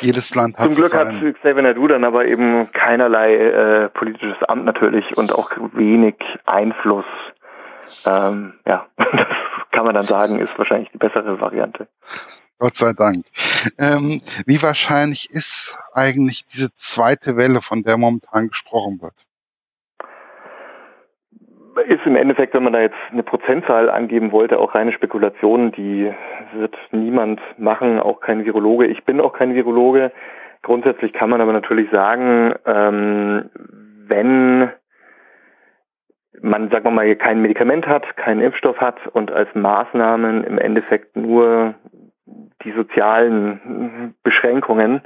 jedes 0.00 0.34
Land 0.34 0.58
hat 0.58 0.72
Zum 0.72 0.74
Glück 0.74 0.94
hat 0.94 1.08
Xavier 1.08 1.62
Naidu 1.62 1.86
dann 1.88 2.04
aber 2.04 2.26
eben 2.26 2.72
keinerlei 2.72 3.34
äh, 3.34 3.88
politisches 3.90 4.42
Amt 4.48 4.64
natürlich 4.64 5.16
und 5.16 5.32
auch 5.32 5.50
wenig 5.74 6.16
Einfluss. 6.46 7.04
Ähm, 8.04 8.54
ja, 8.66 8.86
das 8.96 9.08
kann 9.72 9.84
man 9.84 9.94
dann 9.94 10.06
sagen, 10.06 10.38
ist 10.38 10.56
wahrscheinlich 10.56 10.90
die 10.92 10.98
bessere 10.98 11.40
Variante. 11.40 11.88
Gott 12.58 12.76
sei 12.76 12.92
Dank. 12.92 13.24
Ähm, 13.78 14.20
wie 14.44 14.62
wahrscheinlich 14.62 15.30
ist 15.30 15.78
eigentlich 15.94 16.44
diese 16.46 16.74
zweite 16.74 17.36
Welle, 17.36 17.62
von 17.62 17.82
der 17.82 17.96
momentan 17.96 18.48
gesprochen 18.48 19.00
wird? 19.00 19.14
Ist 21.86 22.06
im 22.06 22.16
Endeffekt, 22.16 22.54
wenn 22.54 22.62
man 22.62 22.72
da 22.72 22.80
jetzt 22.80 22.96
eine 23.10 23.22
Prozentzahl 23.22 23.90
angeben 23.90 24.32
wollte, 24.32 24.58
auch 24.58 24.74
reine 24.74 24.92
Spekulation. 24.92 25.72
Die 25.72 26.12
wird 26.54 26.76
niemand 26.90 27.40
machen, 27.58 28.00
auch 28.00 28.20
kein 28.20 28.44
Virologe. 28.44 28.86
Ich 28.86 29.04
bin 29.04 29.20
auch 29.20 29.32
kein 29.32 29.54
Virologe. 29.54 30.12
Grundsätzlich 30.62 31.12
kann 31.12 31.30
man 31.30 31.40
aber 31.40 31.52
natürlich 31.52 31.90
sagen, 31.90 32.54
ähm, 32.66 33.50
wenn 34.08 34.70
man, 36.42 36.70
sagen 36.70 36.84
wir 36.84 36.90
mal, 36.90 37.16
kein 37.16 37.42
Medikament 37.42 37.86
hat, 37.86 38.16
keinen 38.16 38.40
Impfstoff 38.40 38.78
hat 38.80 39.06
und 39.08 39.30
als 39.30 39.48
Maßnahmen 39.54 40.44
im 40.44 40.58
Endeffekt 40.58 41.16
nur 41.16 41.74
die 42.64 42.72
sozialen 42.72 44.14
Beschränkungen, 44.22 45.02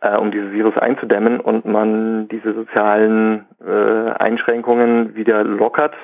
äh, 0.00 0.16
um 0.16 0.30
dieses 0.30 0.52
Virus 0.52 0.76
einzudämmen 0.76 1.40
und 1.40 1.64
man 1.64 2.28
diese 2.28 2.54
sozialen 2.54 3.46
äh, 3.64 4.10
Einschränkungen 4.10 5.14
wieder 5.14 5.44
lockert, 5.44 5.94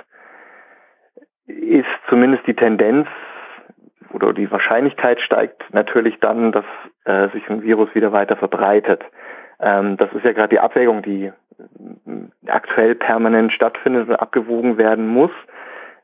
ist 1.47 1.87
zumindest 2.09 2.47
die 2.47 2.55
Tendenz 2.55 3.09
oder 4.13 4.33
die 4.33 4.51
Wahrscheinlichkeit 4.51 5.21
steigt 5.21 5.63
natürlich 5.73 6.19
dann, 6.21 6.53
dass 6.53 6.65
äh, 7.05 7.29
sich 7.31 7.49
ein 7.49 7.63
Virus 7.63 7.95
wieder 7.95 8.13
weiter 8.13 8.37
verbreitet. 8.37 9.03
Ähm, 9.61 9.97
das 9.97 10.13
ist 10.13 10.25
ja 10.25 10.33
gerade 10.33 10.51
die 10.51 10.61
Abwägung, 10.61 11.03
die 11.03 11.33
aktuell 12.47 12.95
permanent 12.95 13.53
stattfindet 13.53 14.09
und 14.09 14.17
abgewogen 14.17 14.79
werden 14.79 15.07
muss. 15.07 15.31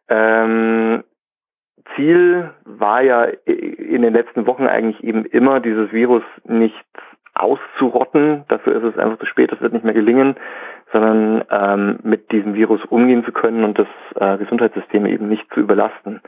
Ähm, 0.09 1.05
Ziel 1.95 2.51
war 2.65 3.03
ja 3.03 3.25
in 3.45 4.03
den 4.03 4.13
letzten 4.13 4.47
Wochen 4.47 4.67
eigentlich 4.67 5.03
eben 5.03 5.25
immer, 5.25 5.61
dieses 5.61 5.93
Virus 5.93 6.23
nicht 6.45 6.75
auszurotten. 7.39 8.45
Dafür 8.49 8.77
ist 8.77 8.95
es 8.95 8.99
einfach 8.99 9.19
zu 9.19 9.27
spät, 9.27 9.53
das 9.53 9.61
wird 9.61 9.73
nicht 9.73 9.85
mehr 9.85 9.95
gelingen, 9.95 10.37
sondern 10.93 11.45
ähm, 11.51 11.99
mit 12.03 12.31
diesem 12.33 12.55
Virus 12.55 12.85
umgehen 12.87 13.25
zu 13.25 13.33
können 13.33 13.65
und 13.65 13.79
das 13.79 13.89
äh, 14.17 14.39
Gesundheitssystem 14.39 15.07
eben 15.07 15.29
nicht 15.29 15.45
zu 15.53 15.61
überlasten. 15.61 16.21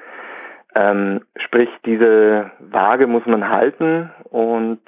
Ähm, 0.75 1.23
sprich, 1.37 1.69
diese 1.85 2.51
Waage 2.61 3.07
muss 3.07 3.27
man 3.27 3.49
halten 3.49 4.11
und 4.25 4.81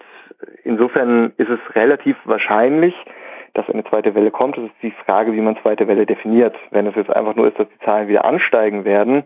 insofern 0.64 1.33
ist 1.37 1.50
es 1.50 1.75
relativ 1.75 2.17
wahrscheinlich, 2.25 2.95
dass 3.55 3.69
eine 3.69 3.85
zweite 3.85 4.14
Welle 4.14 4.31
kommt. 4.31 4.57
Das 4.57 4.64
ist 4.64 4.83
die 4.83 4.95
Frage, 5.05 5.33
wie 5.33 5.41
man 5.41 5.57
zweite 5.62 5.88
Welle 5.88 6.07
definiert. 6.07 6.57
Wenn 6.71 6.87
es 6.87 6.95
jetzt 6.95 7.11
einfach 7.11 7.35
nur 7.35 7.49
ist, 7.49 7.59
dass 7.59 7.69
die 7.69 7.85
Zahlen 7.85 8.09
wieder 8.09 8.25
ansteigen 8.25 8.85
werden, 8.85 9.25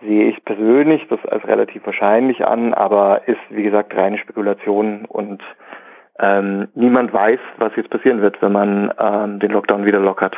sehe 0.00 0.28
ich 0.28 0.44
persönlich 0.44 1.06
das 1.08 1.24
als 1.26 1.46
relativ 1.46 1.84
wahrscheinlich 1.84 2.44
an, 2.46 2.72
aber 2.74 3.26
ist, 3.26 3.40
wie 3.50 3.62
gesagt, 3.62 3.96
reine 3.96 4.18
Spekulation 4.18 5.04
und 5.06 5.42
ähm, 6.20 6.68
niemand 6.74 7.12
weiß, 7.12 7.40
was 7.58 7.72
jetzt 7.76 7.90
passieren 7.90 8.20
wird, 8.20 8.40
wenn 8.42 8.52
man 8.52 8.92
ähm, 8.98 9.40
den 9.40 9.50
Lockdown 9.50 9.86
wieder 9.86 10.00
lockert. 10.00 10.36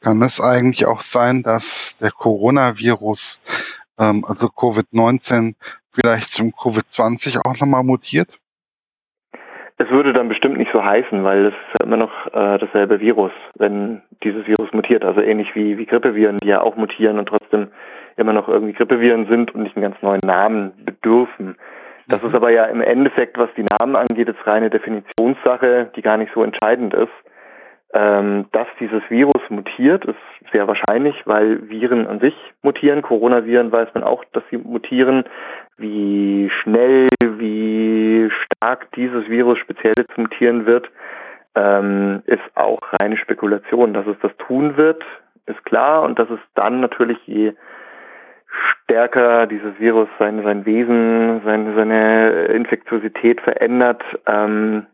Kann 0.00 0.22
es 0.22 0.40
eigentlich 0.40 0.86
auch 0.86 1.00
sein, 1.00 1.42
dass 1.42 1.98
der 1.98 2.10
Coronavirus, 2.10 3.40
ähm, 3.98 4.24
also 4.26 4.48
Covid-19, 4.48 5.54
vielleicht 5.90 6.30
zum 6.30 6.50
Covid-20 6.50 7.40
auch 7.44 7.58
nochmal 7.58 7.82
mutiert? 7.82 8.38
Es 9.78 9.90
würde 9.90 10.12
dann 10.12 10.28
bestimmt 10.28 10.56
nicht 10.56 10.70
so 10.72 10.82
heißen, 10.82 11.22
weil 11.22 11.46
es 11.46 11.52
ist 11.52 11.80
ja 11.80 11.86
immer 11.86 11.98
noch 11.98 12.26
äh, 12.28 12.58
dasselbe 12.58 13.00
Virus, 13.00 13.32
wenn 13.56 14.02
dieses 14.22 14.46
Virus 14.46 14.72
mutiert. 14.72 15.04
Also 15.04 15.20
ähnlich 15.20 15.54
wie, 15.54 15.76
wie 15.76 15.84
Grippeviren, 15.84 16.38
die 16.38 16.48
ja 16.48 16.62
auch 16.62 16.76
mutieren 16.76 17.18
und 17.18 17.26
trotzdem 17.26 17.68
immer 18.16 18.32
noch 18.32 18.48
irgendwie 18.48 18.72
Grippeviren 18.72 19.26
sind 19.26 19.54
und 19.54 19.62
nicht 19.62 19.76
einen 19.76 19.82
ganz 19.82 20.00
neuen 20.00 20.22
Namen 20.24 20.72
bedürfen. 20.84 21.56
Das 22.08 22.22
ist 22.22 22.34
aber 22.34 22.50
ja 22.50 22.64
im 22.66 22.80
Endeffekt, 22.80 23.36
was 23.36 23.48
die 23.56 23.64
Namen 23.78 23.96
angeht, 23.96 24.28
jetzt 24.28 24.46
reine 24.46 24.70
Definitionssache, 24.70 25.90
die 25.96 26.02
gar 26.02 26.16
nicht 26.16 26.32
so 26.32 26.42
entscheidend 26.42 26.94
ist. 26.94 27.12
Ähm, 27.94 28.46
dass 28.52 28.66
dieses 28.80 29.02
Virus 29.08 29.42
mutiert, 29.48 30.04
ist 30.04 30.52
sehr 30.52 30.66
wahrscheinlich, 30.68 31.14
weil 31.24 31.68
Viren 31.68 32.06
an 32.06 32.20
sich 32.20 32.34
mutieren. 32.62 33.00
Coronaviren 33.02 33.72
weiß 33.72 33.88
man 33.94 34.02
auch, 34.02 34.24
dass 34.32 34.42
sie 34.50 34.58
mutieren. 34.58 35.24
Wie 35.78 36.50
schnell, 36.62 37.06
wie 37.22 38.28
stark 38.30 38.92
dieses 38.92 39.28
Virus 39.28 39.58
speziell 39.58 39.92
jetzt 39.96 40.18
mutieren 40.18 40.66
wird, 40.66 40.90
ähm, 41.54 42.22
ist 42.26 42.42
auch 42.54 42.80
reine 43.00 43.16
Spekulation. 43.16 43.94
Dass 43.94 44.06
es 44.06 44.16
das 44.20 44.32
tun 44.46 44.76
wird, 44.76 45.02
ist 45.46 45.64
klar. 45.64 46.02
Und 46.02 46.18
dass 46.18 46.28
es 46.28 46.40
dann 46.54 46.80
natürlich 46.80 47.18
je 47.26 47.52
stärker 48.82 49.46
dieses 49.46 49.78
Virus 49.78 50.08
sein, 50.18 50.42
sein 50.42 50.64
Wesen, 50.64 51.42
seine, 51.44 51.74
seine 51.74 52.44
Infektiosität 52.46 53.40
verändert, 53.40 54.02
ähm, 54.30 54.86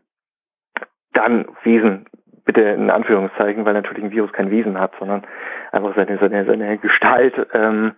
dann 1.13 1.45
Wesen, 1.63 2.05
bitte 2.45 2.61
in 2.61 2.89
Anführungszeichen, 2.89 3.65
weil 3.65 3.73
natürlich 3.73 4.03
ein 4.03 4.11
Virus 4.11 4.33
kein 4.33 4.51
Wesen 4.51 4.79
hat, 4.79 4.93
sondern 4.99 5.23
einfach 5.71 5.95
seine, 5.95 6.17
seine, 6.17 6.45
seine 6.45 6.77
Gestalt, 6.77 7.35
ähm, 7.53 7.93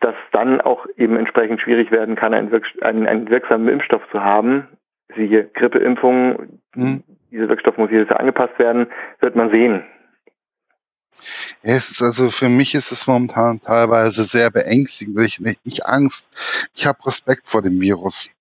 dass 0.00 0.14
dann 0.32 0.60
auch 0.60 0.86
eben 0.96 1.16
entsprechend 1.16 1.60
schwierig 1.60 1.90
werden 1.90 2.16
kann, 2.16 2.34
einen, 2.34 2.50
wirk 2.50 2.64
einen, 2.82 3.06
einen 3.06 3.28
wirksamen 3.30 3.68
Impfstoff 3.68 4.02
zu 4.10 4.22
haben. 4.22 4.68
Siehe 5.16 5.44
Grippeimpfung, 5.54 6.60
mhm. 6.74 7.02
dieser 7.30 7.48
Wirkstoff 7.48 7.78
muss 7.78 7.90
jedes 7.90 8.08
Jahr 8.08 8.20
angepasst 8.20 8.58
werden, 8.58 8.86
wird 9.20 9.36
man 9.36 9.50
sehen. 9.50 9.84
Es 11.62 11.90
ist 11.90 12.02
also 12.02 12.30
für 12.30 12.48
mich 12.48 12.74
ist 12.74 12.92
es 12.92 13.06
momentan 13.06 13.60
teilweise 13.60 14.24
sehr 14.24 14.50
beängstigend. 14.50 15.20
Ich 15.26 15.40
nicht, 15.40 15.64
nicht 15.64 15.86
Angst, 15.86 16.30
ich 16.74 16.86
habe 16.86 16.98
Respekt 17.06 17.48
vor 17.48 17.62
dem 17.62 17.80
Virus. 17.80 18.34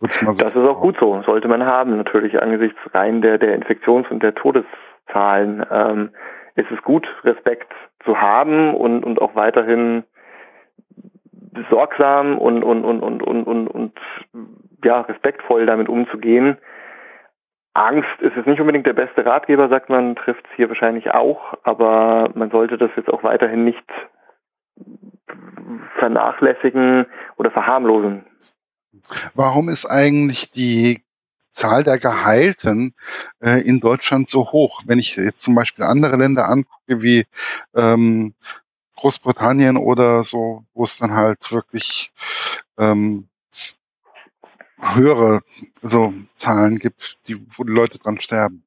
So 0.00 0.06
das 0.06 0.38
ist 0.38 0.56
auch 0.56 0.80
gut 0.80 0.96
so, 1.00 1.22
sollte 1.24 1.48
man 1.48 1.64
haben. 1.64 1.96
Natürlich 1.96 2.40
angesichts 2.42 2.78
rein 2.92 3.22
der, 3.22 3.38
der 3.38 3.54
Infektions- 3.54 4.10
und 4.10 4.22
der 4.22 4.34
Todeszahlen 4.34 5.64
ähm, 5.70 6.10
ist 6.56 6.70
es 6.70 6.82
gut, 6.82 7.06
Respekt 7.22 7.72
zu 8.04 8.20
haben 8.20 8.74
und, 8.74 9.02
und 9.02 9.20
auch 9.20 9.34
weiterhin 9.34 10.04
sorgsam 11.70 12.38
und, 12.38 12.62
und, 12.62 12.84
und, 12.84 13.00
und, 13.00 13.22
und, 13.22 13.44
und, 13.44 13.68
und 13.68 13.92
ja, 14.84 15.00
respektvoll 15.00 15.66
damit 15.66 15.88
umzugehen. 15.88 16.58
Angst 17.74 18.20
ist 18.20 18.36
es 18.36 18.46
nicht 18.46 18.60
unbedingt 18.60 18.86
der 18.86 18.92
beste 18.92 19.26
Ratgeber, 19.26 19.68
sagt 19.68 19.90
man, 19.90 20.14
trifft 20.14 20.44
es 20.48 20.56
hier 20.56 20.68
wahrscheinlich 20.68 21.10
auch, 21.10 21.54
aber 21.64 22.30
man 22.34 22.50
sollte 22.50 22.78
das 22.78 22.90
jetzt 22.96 23.08
auch 23.08 23.24
weiterhin 23.24 23.64
nicht 23.64 23.84
vernachlässigen 25.98 27.06
oder 27.36 27.50
verharmlosen. 27.50 28.24
Warum 29.34 29.68
ist 29.68 29.86
eigentlich 29.86 30.50
die 30.50 31.02
Zahl 31.50 31.82
der 31.82 31.98
Geheilten 31.98 32.94
äh, 33.40 33.60
in 33.66 33.80
Deutschland 33.80 34.28
so 34.28 34.52
hoch? 34.52 34.82
Wenn 34.86 35.00
ich 35.00 35.16
jetzt 35.16 35.40
zum 35.40 35.56
Beispiel 35.56 35.84
andere 35.84 36.16
Länder 36.16 36.48
angucke, 36.48 37.02
wie 37.02 37.26
ähm, 37.74 38.34
Großbritannien 38.96 39.76
oder 39.76 40.22
so, 40.22 40.64
wo 40.74 40.84
es 40.84 40.98
dann 40.98 41.14
halt 41.14 41.52
wirklich 41.52 42.12
ähm, 42.78 43.28
höhere 44.94 45.40
also 45.82 46.12
Zahlen 46.36 46.78
gibt, 46.78 47.26
die, 47.28 47.36
wo 47.56 47.64
die 47.64 47.72
Leute 47.72 47.98
dran 47.98 48.18
sterben. 48.18 48.64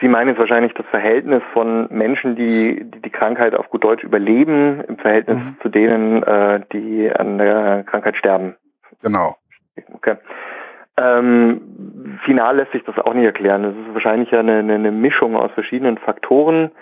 Sie 0.00 0.08
meinen 0.08 0.30
jetzt 0.30 0.38
wahrscheinlich 0.38 0.74
das 0.74 0.86
Verhältnis 0.86 1.42
von 1.52 1.86
Menschen, 1.90 2.34
die 2.34 2.84
die, 2.84 3.00
die 3.02 3.10
Krankheit 3.10 3.54
auf 3.54 3.70
gut 3.70 3.84
Deutsch 3.84 4.02
überleben, 4.02 4.82
im 4.88 4.98
Verhältnis 4.98 5.44
mhm. 5.44 5.56
zu 5.62 5.68
denen, 5.68 6.22
äh, 6.24 6.60
die 6.72 7.08
an 7.10 7.38
der 7.38 7.84
Krankheit 7.84 8.16
sterben. 8.16 8.56
Genau. 9.00 9.36
Okay. 9.94 10.16
Ähm, 10.98 12.18
final 12.24 12.56
lässt 12.56 12.72
sich 12.72 12.82
das 12.84 12.98
auch 12.98 13.14
nicht 13.14 13.24
erklären. 13.24 13.62
Das 13.62 13.74
ist 13.74 13.94
wahrscheinlich 13.94 14.32
eine, 14.34 14.58
eine 14.58 14.90
Mischung 14.90 15.36
aus 15.36 15.52
verschiedenen 15.52 15.98
Faktoren. 15.98 16.72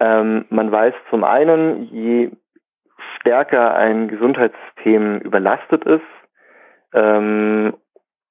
Ähm, 0.00 0.46
man 0.48 0.72
weiß 0.72 0.94
zum 1.10 1.24
einen, 1.24 1.84
je 1.84 2.30
stärker 3.20 3.74
ein 3.74 4.08
Gesundheitssystem 4.08 5.18
überlastet 5.20 5.84
ist, 5.84 6.02
ähm, 6.94 7.74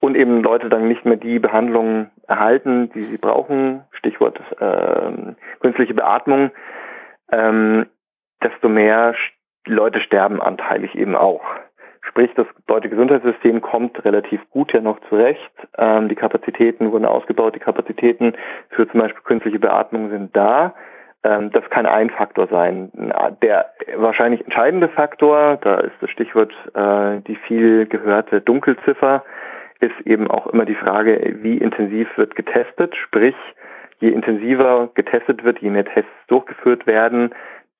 und 0.02 0.16
eben 0.16 0.42
Leute 0.44 0.68
dann 0.68 0.88
nicht 0.88 1.06
mehr 1.06 1.16
die 1.16 1.40
Behandlung 1.40 2.10
erhalten, 2.28 2.92
die 2.94 3.04
sie 3.04 3.18
brauchen, 3.18 3.84
Stichwort 3.92 4.42
äh, 4.60 5.34
künstliche 5.62 5.94
Beatmung, 5.94 6.52
ähm, 7.32 7.86
desto 8.44 8.68
mehr 8.68 9.14
Leute 9.66 10.02
sterben 10.02 10.42
anteilig 10.42 10.96
eben 10.96 11.16
auch. 11.16 11.44
Sprich, 12.02 12.32
das 12.36 12.48
deutsche 12.66 12.90
Gesundheitssystem 12.90 13.62
kommt 13.62 14.04
relativ 14.04 14.42
gut 14.50 14.74
ja 14.74 14.82
noch 14.82 15.00
zurecht. 15.08 15.52
Ähm, 15.78 16.10
die 16.10 16.16
Kapazitäten 16.16 16.92
wurden 16.92 17.06
ausgebaut, 17.06 17.56
die 17.56 17.60
Kapazitäten 17.60 18.34
für 18.70 18.90
zum 18.90 19.00
Beispiel 19.00 19.22
künstliche 19.22 19.60
Beatmung 19.60 20.10
sind 20.10 20.36
da. 20.36 20.74
Ähm, 21.24 21.52
das 21.52 21.64
kann 21.70 21.86
ein 21.86 22.10
Faktor 22.10 22.48
sein. 22.48 22.92
Der 23.44 23.72
wahrscheinlich 23.98 24.44
entscheidende 24.44 24.90
Faktor, 24.90 25.58
da 25.62 25.80
ist 25.80 25.94
das 26.02 26.10
Stichwort 26.10 26.52
äh, 26.74 27.22
die 27.28 27.36
viel 27.36 27.86
gehörte 27.86 28.42
Dunkelziffer, 28.42 29.24
ist 29.82 30.00
eben 30.06 30.30
auch 30.30 30.48
immer 30.48 30.66
die 30.66 30.76
Frage, 30.76 31.38
wie 31.42 31.58
intensiv 31.58 32.08
wird 32.18 32.36
getestet. 32.36 32.96
Sprich, 32.96 33.36
je 34.00 34.10
intensiver 34.10 34.90
getestet 34.94 35.44
wird, 35.44 35.60
je 35.60 35.70
mehr 35.70 35.86
Tests 35.86 36.12
durchgeführt 36.28 36.88
werden, 36.88 37.34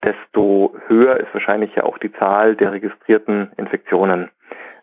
desto 0.04 0.76
höher 0.88 1.18
ist 1.20 1.34
wahrscheinlich 1.34 1.76
ja 1.76 1.84
auch 1.84 1.98
die 1.98 2.12
Zahl 2.14 2.56
der 2.56 2.74
registrierten 2.74 3.52
Infektionen. 3.58 4.30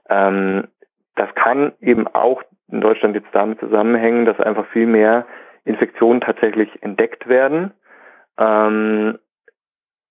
Ähm, 0.08 0.68
das 1.16 1.34
kann 1.34 1.72
eben 1.80 2.06
auch 2.06 2.42
in 2.70 2.80
Deutschland 2.80 3.14
jetzt 3.14 3.28
damit 3.32 3.58
zusammenhängen, 3.60 4.24
dass 4.24 4.38
einfach 4.40 4.66
viel 4.68 4.86
mehr 4.86 5.26
Infektionen 5.64 6.20
tatsächlich 6.20 6.82
entdeckt 6.82 7.28
werden. 7.28 7.72
Ähm, 8.38 9.18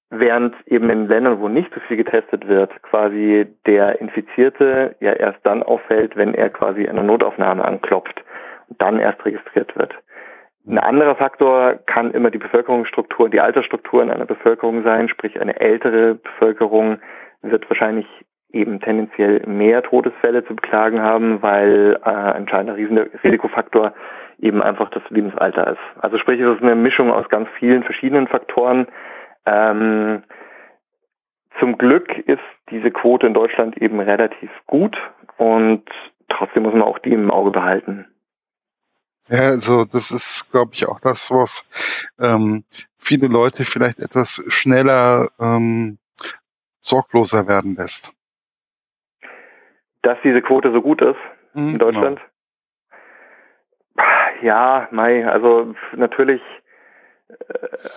Während 0.09 0.55
eben 0.67 0.89
in 0.89 1.07
Ländern, 1.07 1.41
wo 1.41 1.49
nicht 1.49 1.73
so 1.73 1.81
viel 1.81 1.97
getestet 1.97 2.47
wird, 2.47 2.71
quasi 2.83 3.45
der 3.65 3.99
Infizierte 3.99 4.95
ja 5.01 5.11
erst 5.11 5.39
dann 5.43 5.63
auffällt, 5.63 6.15
wenn 6.15 6.33
er 6.33 6.49
quasi 6.49 6.87
eine 6.87 7.03
Notaufnahme 7.03 7.65
anklopft 7.65 8.23
und 8.69 8.81
dann 8.81 8.99
erst 8.99 9.23
registriert 9.25 9.75
wird. 9.75 9.93
Ein 10.65 10.79
anderer 10.79 11.15
Faktor 11.15 11.75
kann 11.85 12.11
immer 12.11 12.29
die 12.29 12.37
Bevölkerungsstruktur, 12.37 13.29
die 13.29 13.39
Altersstruktur 13.39 14.01
in 14.03 14.11
einer 14.11 14.25
Bevölkerung 14.25 14.83
sein, 14.83 15.07
sprich 15.09 15.39
eine 15.39 15.59
ältere 15.59 16.15
Bevölkerung 16.15 16.99
wird 17.41 17.69
wahrscheinlich 17.69 18.05
eben 18.51 18.79
tendenziell 18.79 19.45
mehr 19.45 19.83
Todesfälle 19.83 20.45
zu 20.45 20.55
beklagen 20.55 21.01
haben, 21.01 21.41
weil 21.41 21.99
äh, 22.03 22.09
ein 22.09 22.45
kleiner 22.45 22.75
Risikofaktor 22.75 23.93
eben 24.39 24.61
einfach 24.61 24.89
das 24.89 25.03
Lebensalter 25.09 25.71
ist. 25.71 26.03
Also 26.03 26.17
sprich, 26.17 26.39
es 26.39 26.55
ist 26.55 26.63
eine 26.63 26.75
Mischung 26.75 27.11
aus 27.11 27.27
ganz 27.29 27.49
vielen 27.59 27.83
verschiedenen 27.83 28.27
Faktoren. 28.27 28.87
Ähm, 29.47 30.23
zum 31.59 31.77
Glück 31.77 32.09
ist 32.17 32.43
diese 32.69 32.91
Quote 32.91 33.25
in 33.25 33.33
Deutschland 33.33 33.77
eben 33.77 33.99
relativ 34.01 34.51
gut 34.65 34.97
und 35.37 35.83
trotzdem 36.27 36.63
muss 36.63 36.73
man 36.73 36.81
auch 36.81 36.99
die 36.99 37.13
im 37.13 37.31
Auge 37.31 37.51
behalten. 37.51 38.05
Ja, 39.29 39.49
also 39.49 39.85
das 39.85 40.11
ist, 40.11 40.51
glaube 40.51 40.71
ich, 40.73 40.85
auch 40.87 40.99
das, 40.99 41.31
was 41.31 41.65
ähm, 42.19 42.65
viele 42.97 43.27
Leute 43.27 43.63
vielleicht 43.63 43.99
etwas 43.99 44.43
schneller 44.49 45.29
ähm, 45.39 45.97
sorgloser 46.81 47.47
werden 47.47 47.75
lässt. 47.75 48.11
Dass 50.01 50.17
diese 50.23 50.41
Quote 50.41 50.71
so 50.71 50.81
gut 50.81 51.01
ist 51.01 51.19
hm, 51.53 51.69
in. 51.69 51.79
Deutschland? 51.79 52.19
Genau. 52.19 52.27
Ja, 54.43 54.87
Mai, 54.91 55.27
also 55.27 55.73
natürlich 55.93 56.41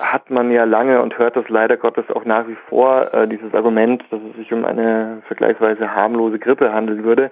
hat 0.00 0.30
man 0.30 0.50
ja 0.50 0.64
lange 0.64 1.00
und 1.00 1.18
hört 1.18 1.36
das 1.36 1.48
leider 1.48 1.76
Gottes 1.76 2.10
auch 2.10 2.24
nach 2.24 2.48
wie 2.48 2.56
vor, 2.68 3.12
äh, 3.14 3.28
dieses 3.28 3.54
Argument, 3.54 4.04
dass 4.10 4.20
es 4.30 4.36
sich 4.36 4.52
um 4.52 4.64
eine 4.64 5.22
vergleichsweise 5.26 5.94
harmlose 5.94 6.38
Grippe 6.38 6.72
handeln 6.72 7.04
würde, 7.04 7.30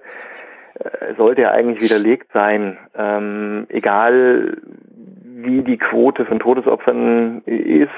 äh, 0.79 1.15
sollte 1.17 1.43
ja 1.43 1.51
eigentlich 1.51 1.83
widerlegt 1.83 2.33
sein. 2.33 2.79
Ähm, 2.95 3.67
egal 3.69 4.59
wie 5.25 5.63
die 5.63 5.79
Quote 5.79 6.25
von 6.25 6.39
Todesopfern 6.39 7.43
ist, 7.45 7.91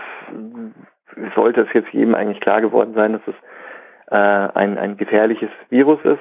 sollte 1.35 1.63
es 1.63 1.73
jetzt 1.73 1.93
jedem 1.93 2.15
eigentlich 2.15 2.41
klar 2.41 2.61
geworden 2.61 2.95
sein, 2.95 3.13
dass 3.13 3.23
es 3.27 3.35
äh, 4.11 4.59
ein, 4.59 4.79
ein 4.79 4.97
gefährliches 4.97 5.51
Virus 5.69 6.01
ist 6.05 6.19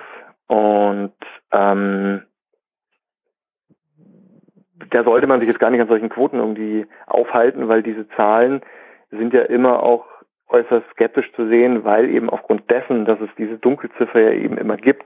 und 0.47 1.13
ähm, 1.51 2.23
da 4.89 5.03
sollte 5.03 5.27
man 5.27 5.39
sich 5.39 5.47
jetzt 5.47 5.59
gar 5.59 5.69
nicht 5.69 5.81
an 5.81 5.87
solchen 5.87 6.09
Quoten 6.09 6.39
irgendwie 6.39 6.85
aufhalten, 7.07 7.67
weil 7.67 7.83
diese 7.83 8.07
Zahlen 8.09 8.61
sind 9.11 9.33
ja 9.33 9.41
immer 9.43 9.83
auch 9.83 10.05
äußerst 10.49 10.89
skeptisch 10.91 11.31
zu 11.33 11.47
sehen, 11.47 11.83
weil 11.83 12.09
eben 12.09 12.29
aufgrund 12.29 12.69
dessen, 12.69 13.05
dass 13.05 13.19
es 13.21 13.29
diese 13.37 13.57
Dunkelziffer 13.57 14.19
ja 14.19 14.31
eben 14.31 14.57
immer 14.57 14.77
gibt, 14.77 15.05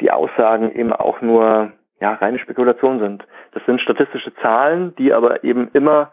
die 0.00 0.10
Aussagen 0.10 0.72
eben 0.72 0.92
auch 0.92 1.20
nur 1.20 1.72
ja 2.00 2.14
reine 2.14 2.38
Spekulation 2.38 2.98
sind. 2.98 3.24
Das 3.52 3.64
sind 3.66 3.80
statistische 3.80 4.34
Zahlen, 4.36 4.94
die 4.96 5.12
aber 5.12 5.44
eben 5.44 5.70
immer 5.72 6.10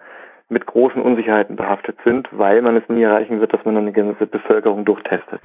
mit 0.50 0.66
großen 0.66 1.02
Unsicherheiten 1.02 1.56
behaftet 1.56 1.98
sind, 2.04 2.28
weil 2.32 2.62
man 2.62 2.78
es 2.78 2.88
nie 2.88 3.04
erreichen 3.04 3.40
wird, 3.40 3.54
dass 3.54 3.66
man 3.66 3.78
eine 3.78 3.92
ganze 3.92 4.28
Bevölkerung 4.28 4.86
durchtestet. 4.86 5.42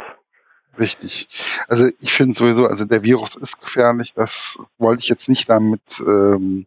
Richtig. 0.79 1.29
Also 1.69 1.89
ich 2.01 2.13
finde 2.13 2.35
sowieso, 2.35 2.67
also 2.67 2.85
der 2.85 3.03
Virus 3.03 3.35
ist 3.35 3.61
gefährlich. 3.61 4.15
Das 4.15 4.59
wollte 4.79 5.03
ich 5.03 5.09
jetzt 5.09 5.29
nicht 5.29 5.51
damit 5.51 5.83
ähm, 6.01 6.67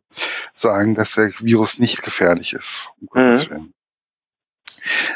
sagen, 0.53 0.95
dass 0.95 1.15
der 1.15 1.31
Virus 1.39 1.79
nicht 1.79 2.03
gefährlich 2.03 2.53
ist. 2.53 2.91
Um 3.01 3.07
Gottes 3.07 3.49
mhm. 3.49 3.53
Willen. 3.53 3.73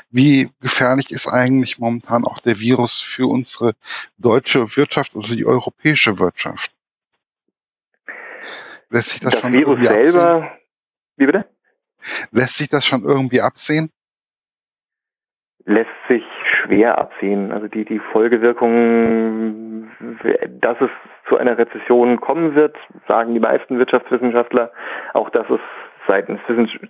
Wie 0.10 0.52
gefährlich 0.62 1.12
ist 1.12 1.28
eigentlich 1.28 1.78
momentan 1.78 2.26
auch 2.26 2.40
der 2.40 2.60
Virus 2.60 3.02
für 3.02 3.28
unsere 3.28 3.76
deutsche 4.18 4.76
Wirtschaft, 4.76 5.16
also 5.16 5.36
die 5.36 5.46
europäische 5.46 6.18
Wirtschaft? 6.18 6.72
Lässt 8.90 9.10
sich 9.10 9.20
das, 9.20 9.34
das 9.34 9.42
schon 9.42 9.54
Virus 9.54 9.80
irgendwie 9.80 9.88
selber, 9.88 10.34
absehen? 10.34 10.60
Wie 11.18 11.26
bitte? 11.28 11.50
Lässt 12.32 12.58
sich 12.58 12.70
das 12.70 12.86
schon 12.86 13.04
irgendwie 13.04 13.42
absehen? 13.42 13.92
Lässt 15.66 15.92
sich 16.08 16.24
schwer 16.64 16.98
absehen. 16.98 17.52
Also 17.52 17.68
die, 17.68 17.86
die 17.86 18.00
Folgewirkungen, 18.00 19.92
dass 20.62 20.80
es 20.82 20.90
zu 21.28 21.38
einer 21.38 21.58
Rezession 21.58 22.20
kommen 22.20 22.56
wird, 22.56 22.76
sagen 23.08 23.34
die 23.34 23.40
meisten 23.40 23.78
Wirtschaftswissenschaftler. 23.78 24.72
Auch 25.14 25.30
dass 25.30 25.50
es 25.50 25.60
seitens 26.08 26.40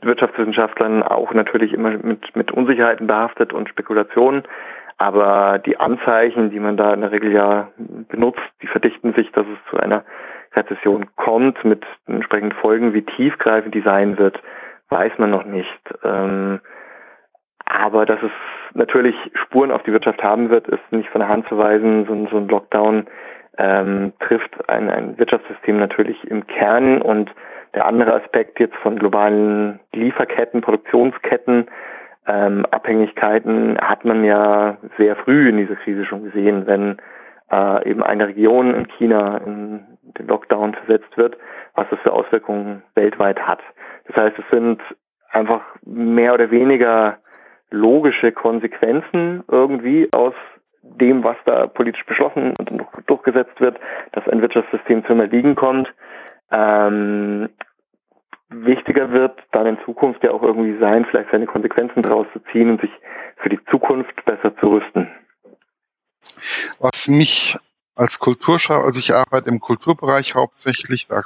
Wirtschaftswissenschaftlern 0.02 1.04
auch 1.04 1.34
natürlich 1.34 1.74
immer 1.74 1.92
mit, 1.92 2.36
mit 2.36 2.52
Unsicherheiten 2.52 3.08
behaftet 3.08 3.54
und 3.54 3.70
Spekulationen. 3.70 4.44
Aber 4.98 5.60
die 5.60 5.80
Anzeichen, 5.80 6.50
die 6.52 6.60
man 6.60 6.78
da 6.78 6.94
in 6.94 7.02
der 7.02 7.12
Regel 7.12 7.32
ja 7.32 7.70
benutzt, 8.10 8.42
die 8.62 8.68
verdichten 8.68 9.14
sich, 9.14 9.32
dass 9.32 9.46
es 9.48 9.70
zu 9.70 9.78
einer 9.78 10.04
Rezession 10.54 11.08
kommt 11.16 11.64
mit 11.64 11.86
entsprechenden 12.08 12.58
Folgen, 12.58 12.94
wie 12.94 13.04
tiefgreifend 13.04 13.74
die 13.76 13.82
sein 13.82 14.18
wird, 14.18 14.42
weiß 14.90 15.14
man 15.18 15.30
noch 15.30 15.46
nicht. 15.46 15.80
Ähm, 16.04 16.60
aber 17.70 18.06
dass 18.06 18.22
es 18.22 18.32
natürlich 18.74 19.16
Spuren 19.34 19.72
auf 19.72 19.84
die 19.84 19.94
Wirtschaft 19.94 20.22
haben 20.22 20.50
wird, 20.50 20.68
ist 20.68 20.92
nicht 20.92 21.10
von 21.10 21.22
der 21.22 21.30
Hand 21.30 21.48
zu 21.48 21.58
weisen. 21.58 22.06
So, 22.06 22.28
so 22.30 22.38
ein 22.38 22.48
Lockdown 22.48 23.08
ähm, 23.58 24.14
trifft 24.20 24.70
ein, 24.70 24.90
ein 24.90 25.18
Wirtschaftssystem 25.18 25.80
natürlich 25.80 26.24
im 26.26 26.46
Kern 26.48 27.02
und 27.02 27.32
der 27.76 27.86
andere 27.86 28.16
Aspekt 28.16 28.60
jetzt 28.60 28.76
von 28.78 28.98
globalen 28.98 29.80
Lieferketten, 29.94 30.62
Produktionsketten, 30.62 31.68
ähm, 32.28 32.66
Abhängigkeiten 32.72 33.78
hat 33.80 34.06
man 34.06 34.24
ja 34.24 34.78
sehr 34.98 35.16
früh 35.16 35.50
in 35.50 35.58
dieser 35.58 35.76
Krise 35.76 36.06
schon 36.06 36.24
gesehen, 36.24 36.66
wenn 36.66 36.98
äh, 37.52 37.90
eben 37.90 38.04
eine 38.04 38.28
Region 38.28 38.74
in 38.74 38.88
China 38.98 39.38
in 39.38 39.86
den 40.18 40.28
Lockdown 40.28 40.74
versetzt 40.74 41.16
wird, 41.18 41.38
was 41.76 41.88
das 41.90 42.00
für 42.00 42.14
Auswirkungen 42.14 42.82
weltweit 42.96 43.40
hat. 43.40 43.60
Das 44.08 44.16
heißt, 44.16 44.40
es 44.40 44.46
sind 44.52 44.82
einfach 45.32 45.62
mehr 45.86 46.34
oder 46.34 46.50
weniger 46.52 47.18
logische 47.72 48.32
Konsequenzen 48.32 49.44
irgendwie 49.48 50.10
aus 50.14 50.34
dem, 50.82 51.24
was 51.24 51.38
da 51.46 51.68
politisch 51.68 52.06
beschlossen 52.06 52.54
und 52.58 52.86
durchgesetzt 53.08 53.60
wird, 53.60 53.78
dass 54.14 54.28
ein 54.28 54.42
Wirtschaftssystem 54.42 55.06
zum 55.06 55.20
Erliegen 55.20 55.56
kommt. 55.56 55.94
Ähm, 56.52 57.50
wichtiger 58.50 59.12
wird 59.12 59.40
dann 59.52 59.68
in 59.68 59.78
Zukunft 59.86 60.24
ja 60.24 60.32
auch 60.32 60.42
irgendwie 60.42 60.78
sein, 60.80 61.06
vielleicht 61.06 61.32
seine 61.32 61.46
Konsequenzen 61.46 62.02
daraus 62.02 62.28
zu 62.34 62.40
ziehen 62.52 62.72
und 62.72 62.82
sich 62.82 62.92
für 63.38 63.50
die 63.50 63.60
Zukunft 63.70 64.26
besser 64.26 64.56
zu 64.58 64.68
rüsten. 64.68 65.08
Was 66.80 67.08
mich 67.08 67.58
als 67.96 68.20
Kulturschau, 68.20 68.82
also 68.82 69.00
ich 69.00 69.14
arbeite 69.14 69.50
im 69.50 69.60
Kulturbereich 69.60 70.36
hauptsächlich, 70.36 71.08
da 71.08 71.22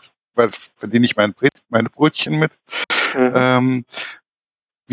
verdiene 0.76 1.06
ich 1.06 1.16
mein, 1.16 1.34
meine 1.70 1.90
Brötchen 1.90 2.40
mit. 2.40 2.52
Mhm. 3.16 3.34
Ähm, 3.36 3.86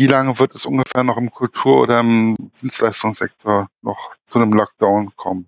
wie 0.01 0.07
lange 0.07 0.39
wird 0.39 0.55
es 0.55 0.65
ungefähr 0.65 1.03
noch 1.03 1.17
im 1.17 1.29
Kultur- 1.29 1.83
oder 1.83 1.99
im 1.99 2.35
Dienstleistungssektor 2.59 3.67
noch 3.83 4.15
zu 4.25 4.39
einem 4.39 4.51
Lockdown 4.51 5.11
kommen? 5.15 5.47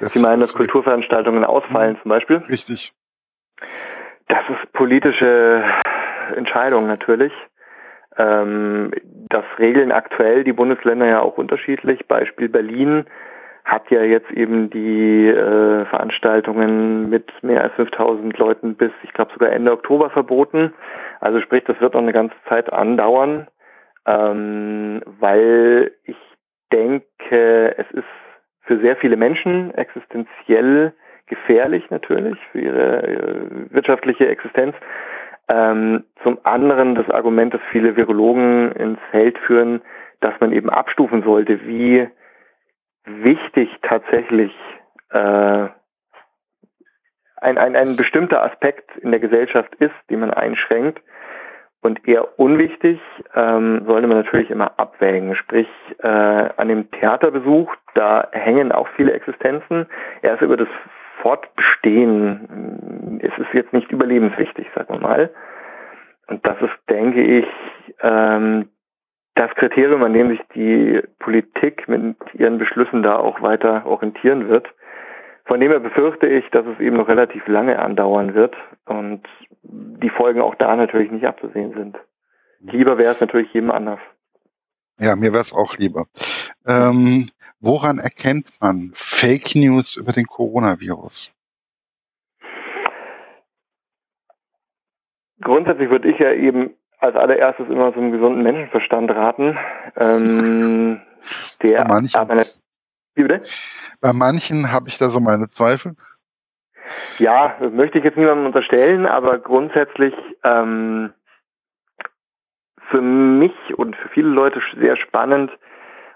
Das 0.00 0.12
Sie 0.12 0.22
meinen, 0.22 0.40
dass 0.40 0.52
Kulturveranstaltungen 0.52 1.44
ausfallen 1.44 1.94
mhm. 1.94 2.02
zum 2.02 2.08
Beispiel? 2.10 2.36
Richtig. 2.48 2.92
Das 4.28 4.44
ist 4.50 4.72
politische 4.74 5.64
Entscheidung 6.36 6.86
natürlich. 6.88 7.32
Ähm, 8.18 8.92
das 9.30 9.44
regeln 9.58 9.92
aktuell 9.92 10.44
die 10.44 10.52
Bundesländer 10.52 11.06
ja 11.06 11.20
auch 11.20 11.38
unterschiedlich. 11.38 12.06
Beispiel 12.06 12.50
Berlin 12.50 13.06
hat 13.68 13.90
ja 13.90 14.02
jetzt 14.02 14.30
eben 14.30 14.70
die 14.70 15.28
äh, 15.28 15.84
Veranstaltungen 15.84 17.10
mit 17.10 17.30
mehr 17.42 17.62
als 17.62 17.74
5000 17.74 18.36
Leuten 18.38 18.76
bis, 18.76 18.90
ich 19.02 19.12
glaube, 19.12 19.32
sogar 19.34 19.52
Ende 19.52 19.72
Oktober 19.72 20.08
verboten. 20.08 20.72
Also 21.20 21.40
sprich, 21.42 21.64
das 21.64 21.78
wird 21.78 21.92
noch 21.92 22.00
eine 22.00 22.14
ganze 22.14 22.34
Zeit 22.48 22.72
andauern, 22.72 23.46
ähm, 24.06 25.02
weil 25.20 25.92
ich 26.04 26.16
denke, 26.72 27.74
es 27.76 27.90
ist 27.90 28.08
für 28.62 28.80
sehr 28.80 28.96
viele 28.96 29.16
Menschen 29.18 29.74
existenziell 29.74 30.94
gefährlich 31.26 31.90
natürlich 31.90 32.38
für 32.52 32.60
ihre, 32.60 33.06
ihre 33.06 33.70
wirtschaftliche 33.70 34.28
Existenz. 34.28 34.74
Ähm, 35.50 36.04
zum 36.22 36.38
anderen 36.44 36.94
das 36.94 37.10
Argument, 37.10 37.52
das 37.52 37.60
viele 37.70 37.96
Virologen 37.96 38.72
ins 38.72 38.98
Feld 39.10 39.36
führen, 39.46 39.82
dass 40.20 40.32
man 40.40 40.52
eben 40.52 40.70
abstufen 40.70 41.22
sollte, 41.22 41.66
wie 41.66 42.08
wichtig 43.04 43.70
tatsächlich 43.82 44.52
äh, 45.10 45.68
ein, 47.40 47.58
ein, 47.58 47.76
ein 47.76 47.96
bestimmter 47.96 48.42
Aspekt 48.42 48.96
in 48.98 49.10
der 49.10 49.20
Gesellschaft 49.20 49.74
ist, 49.76 49.94
den 50.10 50.20
man 50.20 50.32
einschränkt. 50.32 51.00
Und 51.80 52.08
eher 52.08 52.38
unwichtig 52.40 53.00
ähm, 53.36 53.84
sollte 53.86 54.08
man 54.08 54.16
natürlich 54.18 54.50
immer 54.50 54.72
abwägen. 54.78 55.36
Sprich, 55.36 55.68
äh, 56.00 56.08
an 56.08 56.66
dem 56.68 56.90
Theaterbesuch, 56.90 57.72
da 57.94 58.28
hängen 58.32 58.72
auch 58.72 58.88
viele 58.96 59.12
Existenzen. 59.12 59.86
Er 60.22 60.34
ist 60.34 60.42
über 60.42 60.56
das 60.56 60.68
Fortbestehen, 61.22 63.20
es 63.22 63.36
ist 63.38 63.54
jetzt 63.54 63.72
nicht 63.72 63.90
überlebenswichtig, 63.92 64.66
sagen 64.74 64.94
wir 64.94 65.00
mal. 65.00 65.30
Und 66.26 66.46
das 66.46 66.60
ist, 66.60 66.74
denke 66.90 67.22
ich, 67.22 67.46
ähm, 68.02 68.68
das 69.38 69.54
Kriterium, 69.54 70.02
an 70.02 70.12
dem 70.14 70.30
sich 70.30 70.40
die 70.54 71.00
Politik 71.20 71.88
mit 71.88 72.16
ihren 72.34 72.58
Beschlüssen 72.58 73.04
da 73.04 73.16
auch 73.16 73.40
weiter 73.40 73.86
orientieren 73.86 74.48
wird. 74.48 74.66
Von 75.44 75.60
dem 75.60 75.70
her 75.70 75.78
befürchte 75.78 76.26
ich, 76.26 76.44
dass 76.50 76.66
es 76.66 76.80
eben 76.80 76.96
noch 76.96 77.06
relativ 77.06 77.46
lange 77.46 77.78
andauern 77.78 78.34
wird 78.34 78.56
und 78.86 79.22
die 79.62 80.10
Folgen 80.10 80.40
auch 80.40 80.56
da 80.56 80.74
natürlich 80.74 81.12
nicht 81.12 81.24
abzusehen 81.24 81.72
sind. 81.74 81.96
Lieber 82.60 82.98
wäre 82.98 83.12
es 83.12 83.20
natürlich 83.20 83.52
jedem 83.52 83.70
anders. 83.70 84.00
Ja, 84.98 85.14
mir 85.14 85.32
wäre 85.32 85.42
es 85.42 85.54
auch 85.54 85.76
lieber. 85.76 86.06
Ähm, 86.66 87.28
woran 87.60 87.98
erkennt 87.98 88.50
man 88.60 88.90
Fake 88.94 89.54
News 89.54 89.96
über 89.96 90.10
den 90.10 90.26
Coronavirus? 90.26 91.32
Grundsätzlich 95.40 95.88
würde 95.88 96.10
ich 96.10 96.18
ja 96.18 96.32
eben 96.32 96.74
als 96.98 97.16
allererstes 97.16 97.68
immer 97.68 97.92
so 97.92 98.00
einen 98.00 98.12
gesunden 98.12 98.42
Menschenverstand 98.42 99.10
raten. 99.10 99.56
Ähm, 99.96 101.00
der 101.62 101.78
Bei 101.78 101.88
manchen, 101.88 102.20
aber 102.20 102.42
wie 103.14 103.22
bitte? 103.22 103.42
bei 104.00 104.12
manchen 104.12 104.72
habe 104.72 104.88
ich 104.88 104.98
da 104.98 105.08
so 105.08 105.20
meine 105.20 105.46
Zweifel. 105.48 105.94
Ja, 107.18 107.56
das 107.60 107.72
möchte 107.72 107.98
ich 107.98 108.04
jetzt 108.04 108.16
niemandem 108.16 108.46
unterstellen, 108.46 109.06
aber 109.06 109.38
grundsätzlich 109.38 110.14
ähm, 110.44 111.12
für 112.90 113.00
mich 113.00 113.52
und 113.76 113.96
für 113.96 114.08
viele 114.08 114.28
Leute 114.28 114.60
sehr 114.78 114.96
spannend 114.96 115.50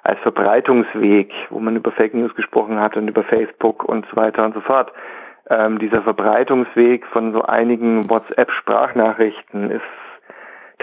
als 0.03 0.19
Verbreitungsweg, 0.21 1.31
wo 1.51 1.61
man 1.61 1.77
über 1.77 1.93
Fake 1.93 2.15
News 2.15 2.35
gesprochen 2.35 2.81
hat 2.81 2.97
und 2.97 3.09
über 3.09 3.23
Facebook 3.25 3.85
und 3.85 4.07
so 4.11 4.17
weiter 4.17 4.45
und 4.45 4.55
so 4.55 4.61
fort. 4.61 4.93
Ähm, 5.51 5.79
dieser 5.79 6.03
Verbreitungsweg 6.03 7.07
von 7.09 7.33
so 7.33 7.43
einigen 7.43 8.09
WhatsApp-Sprachnachrichten 8.09 9.71
ist 9.71 9.83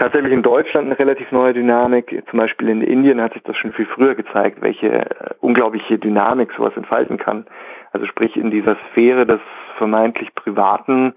tatsächlich 0.00 0.32
in 0.32 0.42
Deutschland 0.42 0.86
eine 0.86 0.98
relativ 0.98 1.30
neue 1.30 1.52
Dynamik. 1.52 2.22
Zum 2.30 2.38
Beispiel 2.38 2.68
in 2.68 2.82
Indien 2.82 3.20
hat 3.20 3.34
sich 3.34 3.42
das 3.42 3.56
schon 3.56 3.72
viel 3.72 3.86
früher 3.86 4.14
gezeigt, 4.14 4.60
welche 4.62 4.88
äh, 4.88 5.34
unglaubliche 5.40 5.98
Dynamik 5.98 6.50
sowas 6.56 6.76
entfalten 6.76 7.18
kann. 7.18 7.46
Also 7.92 8.06
sprich 8.06 8.36
in 8.36 8.50
dieser 8.50 8.76
Sphäre 8.90 9.26
des 9.26 9.40
vermeintlich 9.76 10.34
privaten 10.34 11.14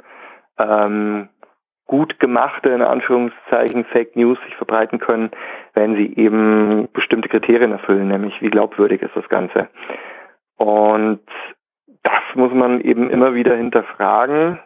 ähm, 0.59 1.29
gut 1.85 2.19
gemachte, 2.19 2.69
in 2.69 2.81
Anführungszeichen, 2.81 3.85
Fake 3.85 4.15
News 4.15 4.37
sich 4.45 4.55
verbreiten 4.55 4.99
können, 4.99 5.31
wenn 5.73 5.95
sie 5.95 6.15
eben 6.15 6.89
bestimmte 6.93 7.29
Kriterien 7.29 7.71
erfüllen, 7.71 8.07
nämlich 8.07 8.41
wie 8.41 8.49
glaubwürdig 8.49 9.01
ist 9.01 9.15
das 9.15 9.27
Ganze. 9.29 9.69
Und 10.57 11.21
das 12.03 12.21
muss 12.35 12.53
man 12.53 12.81
eben 12.81 13.09
immer 13.09 13.33
wieder 13.33 13.55
hinterfragen. 13.55 14.59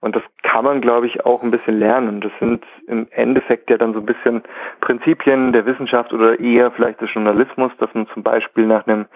Und 0.00 0.14
das 0.14 0.22
kann 0.42 0.64
man, 0.64 0.80
glaube 0.80 1.06
ich, 1.06 1.24
auch 1.26 1.42
ein 1.42 1.50
bisschen 1.50 1.78
lernen. 1.78 2.20
Das 2.20 2.30
sind 2.38 2.64
im 2.86 3.08
Endeffekt 3.10 3.68
ja 3.68 3.78
dann 3.78 3.94
so 3.94 3.98
ein 3.98 4.06
bisschen 4.06 4.42
Prinzipien 4.80 5.52
der 5.52 5.66
Wissenschaft 5.66 6.12
oder 6.12 6.38
eher 6.38 6.70
vielleicht 6.70 7.00
des 7.00 7.12
Journalismus, 7.12 7.72
dass 7.78 7.92
man 7.94 8.06
zum 8.14 8.22
Beispiel 8.22 8.66
nach 8.66 8.86
einem 8.86 9.06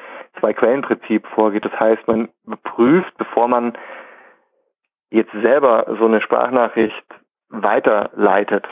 Zwei-Quellen-Prinzip 0.41 1.27
vorgeht. 1.29 1.65
Das 1.65 1.79
heißt, 1.79 2.07
man 2.09 2.31
überprüft, 2.45 3.17
bevor 3.17 3.47
man 3.47 3.75
jetzt 5.11 5.33
selber 5.43 5.87
so 5.99 6.07
eine 6.07 6.21
Sprachnachricht 6.21 7.05
weiterleitet, 7.49 8.67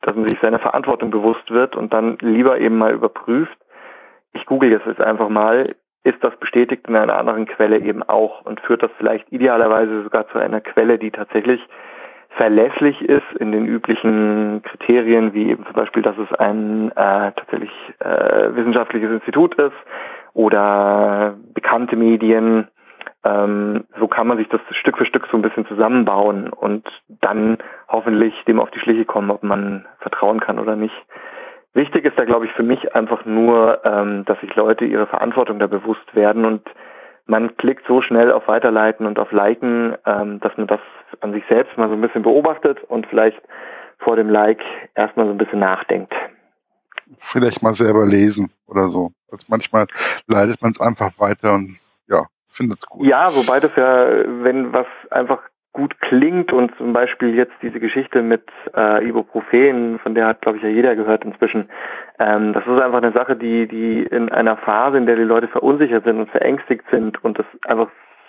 dass 0.00 0.14
man 0.14 0.28
sich 0.28 0.38
seiner 0.40 0.60
Verantwortung 0.60 1.10
bewusst 1.10 1.50
wird 1.50 1.76
und 1.76 1.92
dann 1.92 2.16
lieber 2.20 2.58
eben 2.58 2.78
mal 2.78 2.92
überprüft, 2.92 3.56
ich 4.32 4.46
google 4.46 4.70
jetzt, 4.70 4.86
jetzt 4.86 5.00
einfach 5.00 5.28
mal, 5.28 5.74
ist 6.04 6.22
das 6.22 6.36
bestätigt 6.36 6.86
in 6.86 6.96
einer 6.96 7.16
anderen 7.16 7.46
Quelle 7.46 7.78
eben 7.78 8.02
auch 8.02 8.44
und 8.44 8.60
führt 8.60 8.82
das 8.82 8.90
vielleicht 8.98 9.30
idealerweise 9.32 10.02
sogar 10.02 10.28
zu 10.28 10.38
einer 10.38 10.60
Quelle, 10.60 10.98
die 10.98 11.10
tatsächlich 11.10 11.60
verlässlich 12.36 13.00
ist 13.02 13.32
in 13.38 13.52
den 13.52 13.64
üblichen 13.66 14.62
Kriterien, 14.62 15.34
wie 15.34 15.50
eben 15.50 15.64
zum 15.64 15.74
Beispiel, 15.74 16.02
dass 16.02 16.16
es 16.18 16.32
ein 16.38 16.90
äh, 16.90 17.32
tatsächlich 17.32 17.70
äh, 18.00 18.54
wissenschaftliches 18.54 19.10
Institut 19.10 19.54
ist 19.54 19.76
oder 20.34 21.36
bekannte 21.54 21.96
Medien 21.96 22.68
ähm, 23.24 23.84
so 23.98 24.06
kann 24.06 24.26
man 24.26 24.36
sich 24.36 24.48
das 24.48 24.60
Stück 24.72 24.98
für 24.98 25.06
Stück 25.06 25.26
so 25.30 25.38
ein 25.38 25.42
bisschen 25.42 25.66
zusammenbauen 25.66 26.50
und 26.50 26.86
dann 27.08 27.58
hoffentlich 27.88 28.34
dem 28.46 28.60
auf 28.60 28.70
die 28.70 28.80
Schliche 28.80 29.06
kommen, 29.06 29.30
ob 29.30 29.42
man 29.42 29.86
vertrauen 30.00 30.40
kann 30.40 30.58
oder 30.58 30.76
nicht. 30.76 30.94
Wichtig 31.74 32.04
ist 32.04 32.16
da, 32.16 32.24
glaube 32.24 32.46
ich, 32.46 32.52
für 32.52 32.62
mich 32.62 32.94
einfach 32.94 33.24
nur, 33.24 33.84
ähm, 33.84 34.24
dass 34.24 34.40
sich 34.40 34.54
Leute 34.54 34.84
ihre 34.84 35.06
Verantwortung 35.06 35.58
da 35.58 35.66
bewusst 35.66 36.14
werden 36.14 36.44
und 36.44 36.62
man 37.26 37.56
klickt 37.56 37.84
so 37.88 38.00
schnell 38.02 38.30
auf 38.30 38.46
Weiterleiten 38.48 39.06
und 39.06 39.18
auf 39.18 39.32
Liken, 39.32 39.96
ähm, 40.06 40.40
dass 40.40 40.56
man 40.56 40.66
das 40.66 40.80
an 41.20 41.32
sich 41.32 41.42
selbst 41.48 41.76
mal 41.76 41.88
so 41.88 41.94
ein 41.94 42.00
bisschen 42.00 42.22
beobachtet 42.22 42.82
und 42.84 43.06
vielleicht 43.06 43.40
vor 43.98 44.16
dem 44.16 44.28
Like 44.28 44.60
erstmal 44.94 45.26
so 45.26 45.32
ein 45.32 45.38
bisschen 45.38 45.60
nachdenkt. 45.60 46.12
Vielleicht 47.18 47.62
mal 47.62 47.74
selber 47.74 48.06
lesen 48.06 48.52
oder 48.66 48.88
so. 48.88 49.10
Also 49.30 49.46
manchmal 49.48 49.86
leitet 50.26 50.62
man 50.62 50.72
es 50.72 50.80
einfach 50.80 51.18
weiter 51.18 51.54
und 51.54 51.78
ja, 52.08 52.22
findet 52.48 52.78
es 52.78 52.86
gut. 52.86 53.06
Ja, 53.06 53.34
wobei 53.34 53.60
das 53.60 53.72
ja, 53.76 54.06
wenn 54.44 54.72
was 54.72 54.86
einfach 55.10 55.40
gut 55.74 56.00
klingt 56.00 56.52
und 56.52 56.74
zum 56.76 56.92
Beispiel 56.92 57.34
jetzt 57.34 57.52
diese 57.60 57.80
Geschichte 57.80 58.22
mit 58.22 58.44
äh, 58.74 59.06
Ibuprofen, 59.06 59.98
von 59.98 60.14
der 60.14 60.28
hat 60.28 60.40
glaube 60.40 60.58
ich 60.58 60.64
ja 60.64 60.70
jeder 60.70 60.96
gehört 60.96 61.24
inzwischen. 61.24 61.68
Ähm, 62.18 62.52
das 62.52 62.64
ist 62.64 62.80
einfach 62.80 63.02
eine 63.02 63.12
Sache, 63.12 63.36
die 63.36 63.66
die 63.66 64.04
in 64.04 64.30
einer 64.30 64.56
Phase, 64.56 64.96
in 64.96 65.06
der 65.06 65.16
die 65.16 65.22
Leute 65.22 65.48
verunsichert 65.48 66.04
sind 66.04 66.18
und 66.18 66.30
verängstigt 66.30 66.84
sind 66.90 67.22
und 67.22 67.38
das 67.38 67.46
einfach 67.66 67.88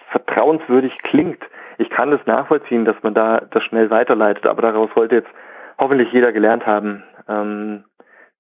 vertrauenswürdig 0.10 0.98
klingt. 1.04 1.42
Ich 1.78 1.90
kann 1.90 2.10
das 2.10 2.26
nachvollziehen, 2.26 2.84
dass 2.84 2.96
man 3.04 3.14
da 3.14 3.42
das 3.52 3.64
schnell 3.64 3.90
weiterleitet, 3.92 4.48
aber 4.48 4.64
daraus 4.64 4.90
sollte 4.96 5.16
jetzt 5.16 5.32
hoffentlich 5.78 6.12
jeder 6.12 6.32
gelernt 6.32 6.66
haben, 6.66 7.04
ähm, 7.30 7.84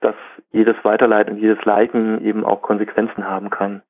dass 0.02 0.16
jedes 0.52 0.76
Weiterleiten 0.84 1.38
jedes 1.38 1.64
Liken 1.64 2.26
eben 2.26 2.44
auch 2.44 2.64
Konsequenzen 2.64 3.28
haben 3.28 3.52
kann. 3.52 3.84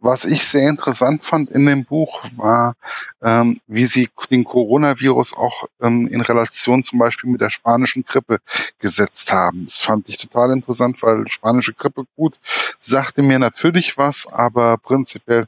Was 0.00 0.24
ich 0.24 0.46
sehr 0.46 0.68
interessant 0.68 1.24
fand 1.24 1.50
in 1.50 1.66
dem 1.66 1.84
Buch 1.84 2.22
war, 2.36 2.74
ähm, 3.20 3.56
wie 3.66 3.84
sie 3.84 4.08
den 4.30 4.44
Coronavirus 4.44 5.36
auch 5.36 5.64
ähm, 5.82 6.08
in 6.10 6.20
Relation 6.20 6.84
zum 6.84 7.00
Beispiel 7.00 7.30
mit 7.30 7.40
der 7.40 7.50
spanischen 7.50 8.04
Grippe 8.04 8.38
gesetzt 8.78 9.32
haben. 9.32 9.64
Das 9.64 9.80
fand 9.80 10.08
ich 10.08 10.18
total 10.18 10.52
interessant, 10.52 11.02
weil 11.02 11.26
spanische 11.26 11.74
Grippe 11.74 12.04
gut 12.16 12.38
sagte 12.78 13.22
mir 13.22 13.40
natürlich 13.40 13.98
was, 13.98 14.28
aber 14.32 14.76
prinzipiell 14.78 15.46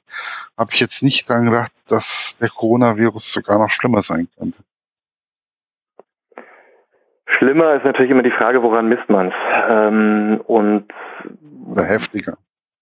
habe 0.59 0.71
ich 0.73 0.81
jetzt 0.81 1.05
nicht 1.05 1.31
daran 1.31 1.45
gedacht, 1.45 1.73
dass 1.87 2.37
der 2.41 2.49
Coronavirus 2.49 3.33
sogar 3.33 3.59
noch 3.59 3.71
schlimmer 3.71 4.03
sein 4.03 4.29
könnte. 4.37 4.59
Schlimmer 7.39 7.77
ist 7.77 7.85
natürlich 7.85 8.11
immer 8.11 8.25
die 8.25 8.33
Frage, 8.33 8.63
woran 8.63 8.89
misst 8.89 9.09
man 9.09 9.29
es? 9.29 9.35
Ähm, 9.69 10.41
und 10.47 10.93
Oder 11.71 11.85
heftiger 11.85 12.37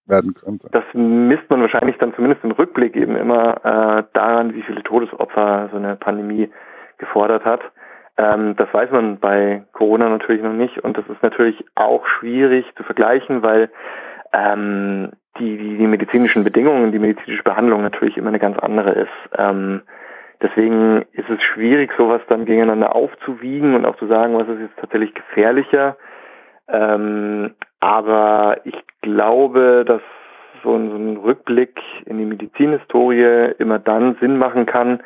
werden 0.09 0.33
könnte. 0.33 0.69
Das 0.71 0.83
misst 0.93 1.49
man 1.49 1.61
wahrscheinlich 1.61 1.97
dann 1.97 2.13
zumindest 2.13 2.43
im 2.43 2.51
Rückblick 2.51 2.95
eben 2.95 3.15
immer 3.15 3.57
äh, 3.63 4.03
daran, 4.13 4.53
wie 4.53 4.63
viele 4.63 4.83
Todesopfer 4.83 5.69
so 5.71 5.77
eine 5.77 5.95
Pandemie 5.95 6.49
gefordert 6.97 7.45
hat. 7.45 7.61
Ähm, 8.17 8.55
das 8.57 8.67
weiß 8.73 8.91
man 8.91 9.19
bei 9.19 9.63
Corona 9.71 10.09
natürlich 10.09 10.43
noch 10.43 10.53
nicht 10.53 10.79
und 10.79 10.97
das 10.97 11.07
ist 11.07 11.23
natürlich 11.23 11.63
auch 11.75 12.05
schwierig 12.05 12.65
zu 12.75 12.83
vergleichen, 12.83 13.43
weil 13.43 13.69
ähm, 14.33 15.11
die, 15.39 15.57
die, 15.57 15.77
die 15.77 15.87
medizinischen 15.87 16.43
Bedingungen, 16.43 16.91
die 16.91 16.99
medizinische 16.99 17.43
Behandlung 17.43 17.81
natürlich 17.81 18.17
immer 18.17 18.29
eine 18.29 18.39
ganz 18.39 18.57
andere 18.59 18.91
ist. 18.91 19.37
Ähm, 19.37 19.81
deswegen 20.41 21.05
ist 21.13 21.29
es 21.29 21.41
schwierig, 21.41 21.91
sowas 21.97 22.21
dann 22.27 22.45
gegeneinander 22.45 22.95
aufzuwiegen 22.95 23.75
und 23.75 23.85
auch 23.85 23.95
zu 23.97 24.07
sagen, 24.07 24.37
was 24.37 24.49
ist 24.49 24.59
jetzt 24.59 24.77
tatsächlich 24.79 25.13
gefährlicher. 25.13 25.95
Ähm, 26.71 27.55
aber 27.79 28.57
ich 28.63 28.75
glaube, 29.01 29.83
dass 29.85 30.01
so 30.63 30.75
ein, 30.75 30.89
so 30.89 30.95
ein 30.95 31.17
Rückblick 31.17 31.79
in 32.05 32.17
die 32.17 32.25
Medizinhistorie 32.25 33.53
immer 33.57 33.79
dann 33.79 34.15
Sinn 34.19 34.37
machen 34.37 34.65
kann, 34.65 35.01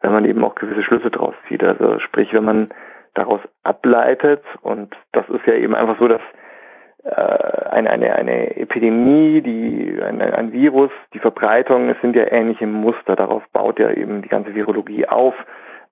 wenn 0.00 0.12
man 0.12 0.24
eben 0.24 0.44
auch 0.44 0.54
gewisse 0.54 0.82
Schlüsse 0.82 1.10
draus 1.10 1.34
zieht. 1.48 1.62
Also 1.62 1.98
sprich, 2.00 2.32
wenn 2.32 2.44
man 2.44 2.70
daraus 3.14 3.40
ableitet. 3.62 4.42
Und 4.62 4.94
das 5.12 5.28
ist 5.28 5.46
ja 5.46 5.54
eben 5.54 5.74
einfach 5.74 5.98
so, 5.98 6.08
dass 6.08 6.20
äh, 7.04 7.68
eine, 7.70 7.90
eine, 7.90 8.14
eine 8.14 8.56
Epidemie, 8.56 9.42
die 9.42 10.00
ein, 10.02 10.20
ein 10.20 10.52
Virus, 10.52 10.90
die 11.14 11.18
Verbreitung, 11.18 11.88
es 11.90 12.00
sind 12.00 12.16
ja 12.16 12.30
ähnliche 12.30 12.66
Muster, 12.66 13.16
darauf 13.16 13.42
baut 13.52 13.78
ja 13.78 13.90
eben 13.90 14.22
die 14.22 14.28
ganze 14.28 14.54
Virologie 14.54 15.06
auf, 15.06 15.34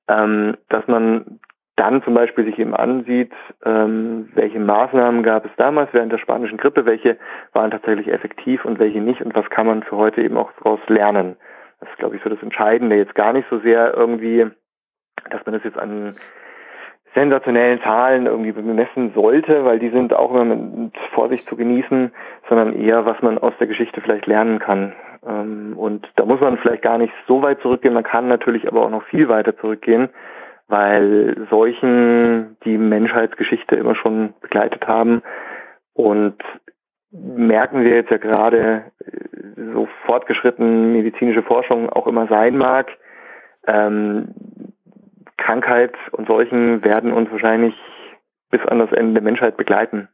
ähm, 0.08 0.56
dass 0.68 0.86
man 0.86 1.40
dann 1.76 2.02
zum 2.02 2.14
Beispiel 2.14 2.44
sich 2.46 2.58
eben 2.58 2.74
ansieht, 2.74 3.32
ähm, 3.64 4.30
welche 4.34 4.58
Maßnahmen 4.58 5.22
gab 5.22 5.44
es 5.44 5.50
damals 5.56 5.92
während 5.92 6.10
der 6.10 6.18
spanischen 6.18 6.56
Grippe, 6.56 6.86
welche 6.86 7.18
waren 7.52 7.70
tatsächlich 7.70 8.08
effektiv 8.08 8.64
und 8.64 8.78
welche 8.78 9.00
nicht 9.00 9.20
und 9.20 9.34
was 9.34 9.48
kann 9.50 9.66
man 9.66 9.82
für 9.82 9.96
heute 9.96 10.22
eben 10.22 10.38
auch 10.38 10.50
daraus 10.62 10.80
lernen. 10.88 11.36
Das 11.80 11.90
ist, 11.90 11.98
glaube 11.98 12.16
ich, 12.16 12.22
so 12.22 12.30
das 12.30 12.42
Entscheidende. 12.42 12.96
Jetzt 12.96 13.14
gar 13.14 13.34
nicht 13.34 13.46
so 13.50 13.58
sehr 13.58 13.94
irgendwie, 13.94 14.46
dass 15.30 15.44
man 15.44 15.54
das 15.54 15.64
jetzt 15.64 15.78
an 15.78 16.16
sensationellen 17.14 17.80
Zahlen 17.82 18.26
irgendwie 18.26 18.52
bemessen 18.52 19.12
sollte, 19.14 19.64
weil 19.64 19.78
die 19.78 19.90
sind 19.90 20.14
auch 20.14 20.30
immer 20.30 20.44
mit 20.44 20.96
Vorsicht 21.14 21.46
zu 21.46 21.56
genießen, 21.56 22.12
sondern 22.48 22.74
eher, 22.74 23.04
was 23.04 23.20
man 23.22 23.38
aus 23.38 23.54
der 23.58 23.66
Geschichte 23.66 24.00
vielleicht 24.00 24.26
lernen 24.26 24.58
kann. 24.58 24.94
Ähm, 25.26 25.74
und 25.76 26.08
da 26.16 26.24
muss 26.24 26.40
man 26.40 26.56
vielleicht 26.56 26.82
gar 26.82 26.96
nicht 26.96 27.12
so 27.26 27.42
weit 27.42 27.60
zurückgehen, 27.60 27.94
man 27.94 28.02
kann 28.02 28.28
natürlich 28.28 28.66
aber 28.66 28.82
auch 28.82 28.90
noch 28.90 29.02
viel 29.04 29.28
weiter 29.28 29.56
zurückgehen 29.58 30.08
weil 30.68 31.46
Seuchen 31.50 32.56
die 32.64 32.78
Menschheitsgeschichte 32.78 33.76
immer 33.76 33.94
schon 33.94 34.34
begleitet 34.40 34.86
haben 34.86 35.22
und 35.92 36.36
merken 37.10 37.82
wir 37.84 37.94
jetzt 37.94 38.10
ja 38.10 38.18
gerade 38.18 38.92
äh, 38.98 39.72
so 39.72 39.88
fortgeschritten 40.04 40.92
medizinische 40.92 41.42
Forschung 41.42 41.88
auch 41.88 42.06
immer 42.06 42.26
sein 42.28 42.56
mag. 42.56 42.88
Ähm, 43.66 44.34
Krankheit 45.36 45.94
und 46.12 46.26
Seuchen 46.26 46.82
werden 46.84 47.12
uns 47.12 47.30
wahrscheinlich 47.30 47.74
bis 48.50 48.60
an 48.66 48.78
das 48.78 48.92
Ende 48.92 49.14
der 49.14 49.22
Menschheit 49.22 49.56
begleiten. 49.56 50.08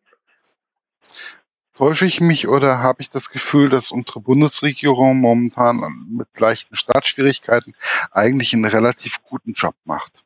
Täusche 1.74 2.04
ich 2.04 2.20
mich 2.20 2.48
oder 2.48 2.82
habe 2.82 3.00
ich 3.00 3.08
das 3.08 3.30
Gefühl, 3.30 3.70
dass 3.70 3.92
unsere 3.92 4.20
Bundesregierung 4.20 5.18
momentan 5.18 5.80
mit 6.10 6.28
leichten 6.38 6.76
Startschwierigkeiten 6.76 7.74
eigentlich 8.10 8.52
einen 8.52 8.66
relativ 8.66 9.22
guten 9.24 9.52
Job 9.52 9.74
macht? 9.84 10.21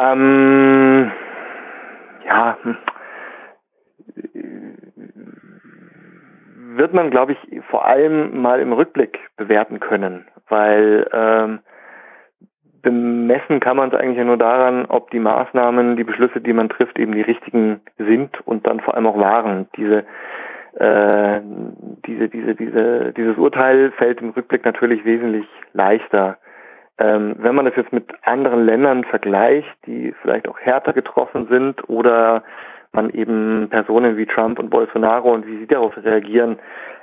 Ähm, 0.00 1.10
ja, 2.24 2.58
hm. 2.62 2.76
wird 6.76 6.94
man, 6.94 7.10
glaube 7.10 7.32
ich, 7.32 7.60
vor 7.70 7.86
allem 7.86 8.40
mal 8.40 8.60
im 8.60 8.72
Rückblick 8.72 9.18
bewerten 9.36 9.80
können, 9.80 10.26
weil 10.48 11.06
ähm, 11.12 11.60
bemessen 12.82 13.60
kann 13.60 13.76
man 13.76 13.88
es 13.90 13.94
eigentlich 13.98 14.24
nur 14.24 14.36
daran, 14.36 14.86
ob 14.86 15.10
die 15.10 15.18
Maßnahmen, 15.18 15.96
die 15.96 16.04
Beschlüsse, 16.04 16.40
die 16.40 16.52
man 16.52 16.68
trifft, 16.68 16.98
eben 16.98 17.12
die 17.12 17.22
richtigen 17.22 17.80
sind 17.98 18.40
und 18.46 18.66
dann 18.66 18.80
vor 18.80 18.94
allem 18.94 19.06
auch 19.06 19.18
waren. 19.18 19.68
Diese, 19.76 20.04
äh, 20.74 21.40
diese, 22.06 22.28
diese, 22.28 22.54
diese, 22.54 23.12
dieses 23.16 23.36
Urteil 23.36 23.90
fällt 23.92 24.20
im 24.20 24.30
Rückblick 24.30 24.64
natürlich 24.64 25.04
wesentlich 25.04 25.46
leichter. 25.72 26.38
Ähm, 26.98 27.36
wenn 27.38 27.54
man 27.54 27.64
das 27.64 27.76
jetzt 27.76 27.92
mit 27.92 28.06
anderen 28.22 28.64
Ländern 28.64 29.04
vergleicht, 29.04 29.68
die 29.86 30.14
vielleicht 30.22 30.48
auch 30.48 30.58
härter 30.58 30.92
getroffen 30.92 31.46
sind 31.48 31.88
oder 31.88 32.42
man 32.92 33.10
eben 33.10 33.68
Personen 33.70 34.16
wie 34.16 34.26
Trump 34.26 34.58
und 34.58 34.70
Bolsonaro 34.70 35.32
und 35.32 35.46
wie 35.46 35.58
sie 35.58 35.66
darauf 35.66 35.96
reagieren 35.96 36.58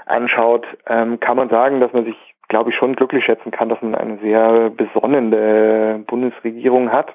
anschaut, 0.06 0.66
ähm, 0.88 1.20
kann 1.20 1.38
man 1.38 1.50
sagen, 1.50 1.80
dass 1.80 1.94
man 1.94 2.06
sich 2.06 2.18
glaube 2.48 2.70
ich, 2.70 2.76
schon 2.76 2.96
glücklich 2.96 3.26
schätzen 3.26 3.52
kann, 3.52 3.70
dass 3.70 3.82
man 3.82 3.96
eine 3.96 4.18
sehr 4.20 4.70
besonnene 4.70 6.04
Bundesregierung 6.08 6.92
hat, 6.92 7.14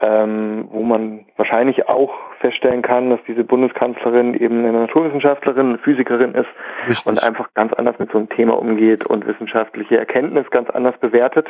ähm, 0.00 0.68
wo 0.70 0.82
man 0.82 1.26
wahrscheinlich 1.36 1.88
auch 1.88 2.12
feststellen 2.40 2.82
kann, 2.82 3.10
dass 3.10 3.20
diese 3.28 3.44
Bundeskanzlerin 3.44 4.34
eben 4.34 4.60
eine 4.60 4.72
Naturwissenschaftlerin, 4.72 5.68
eine 5.68 5.78
Physikerin 5.78 6.34
ist 6.34 6.48
Richtig. 6.88 7.06
und 7.06 7.22
einfach 7.22 7.52
ganz 7.54 7.72
anders 7.74 7.98
mit 7.98 8.10
so 8.10 8.18
einem 8.18 8.28
Thema 8.30 8.58
umgeht 8.58 9.04
und 9.06 9.26
wissenschaftliche 9.26 9.98
Erkenntnis 9.98 10.50
ganz 10.50 10.70
anders 10.70 10.96
bewertet. 10.98 11.48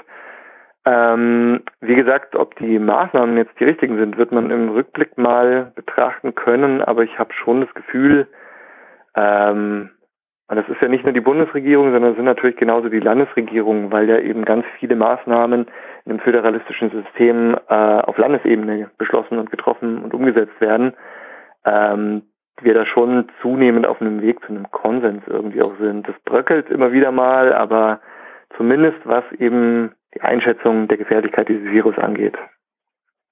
Ähm, 0.86 1.62
wie 1.80 1.94
gesagt, 1.94 2.36
ob 2.36 2.56
die 2.56 2.78
Maßnahmen 2.78 3.36
jetzt 3.36 3.58
die 3.60 3.64
richtigen 3.64 3.98
sind, 3.98 4.16
wird 4.16 4.32
man 4.32 4.50
im 4.50 4.70
Rückblick 4.70 5.18
mal 5.18 5.72
betrachten 5.74 6.34
können, 6.34 6.80
aber 6.80 7.02
ich 7.02 7.18
habe 7.18 7.34
schon 7.34 7.60
das 7.60 7.74
Gefühl, 7.74 8.28
ähm, 9.14 9.90
und 10.50 10.56
das 10.56 10.68
ist 10.68 10.80
ja 10.82 10.88
nicht 10.88 11.04
nur 11.04 11.12
die 11.12 11.20
Bundesregierung, 11.20 11.92
sondern 11.92 12.10
es 12.10 12.16
sind 12.16 12.24
natürlich 12.24 12.56
genauso 12.56 12.88
die 12.88 12.98
Landesregierungen, 12.98 13.92
weil 13.92 14.08
ja 14.08 14.18
eben 14.18 14.44
ganz 14.44 14.64
viele 14.80 14.96
Maßnahmen 14.96 15.66
in 16.06 16.12
dem 16.12 16.18
föderalistischen 16.18 16.90
System 16.90 17.56
äh, 17.68 17.74
auf 17.74 18.18
Landesebene 18.18 18.90
beschlossen 18.98 19.38
und 19.38 19.52
getroffen 19.52 20.02
und 20.02 20.12
umgesetzt 20.12 20.60
werden. 20.60 20.94
Ähm, 21.64 22.22
wir 22.60 22.74
da 22.74 22.84
schon 22.84 23.28
zunehmend 23.40 23.86
auf 23.86 24.00
einem 24.00 24.22
Weg 24.22 24.40
zu 24.40 24.48
einem 24.48 24.68
Konsens 24.72 25.22
irgendwie 25.28 25.62
auch 25.62 25.76
sind. 25.78 26.08
Das 26.08 26.16
bröckelt 26.24 26.68
immer 26.68 26.90
wieder 26.90 27.12
mal, 27.12 27.52
aber 27.54 28.00
zumindest 28.56 28.98
was 29.04 29.24
eben 29.38 29.92
die 30.14 30.20
Einschätzung 30.20 30.88
der 30.88 30.98
Gefährlichkeit 30.98 31.48
dieses 31.48 31.70
Virus 31.70 31.96
angeht, 31.98 32.36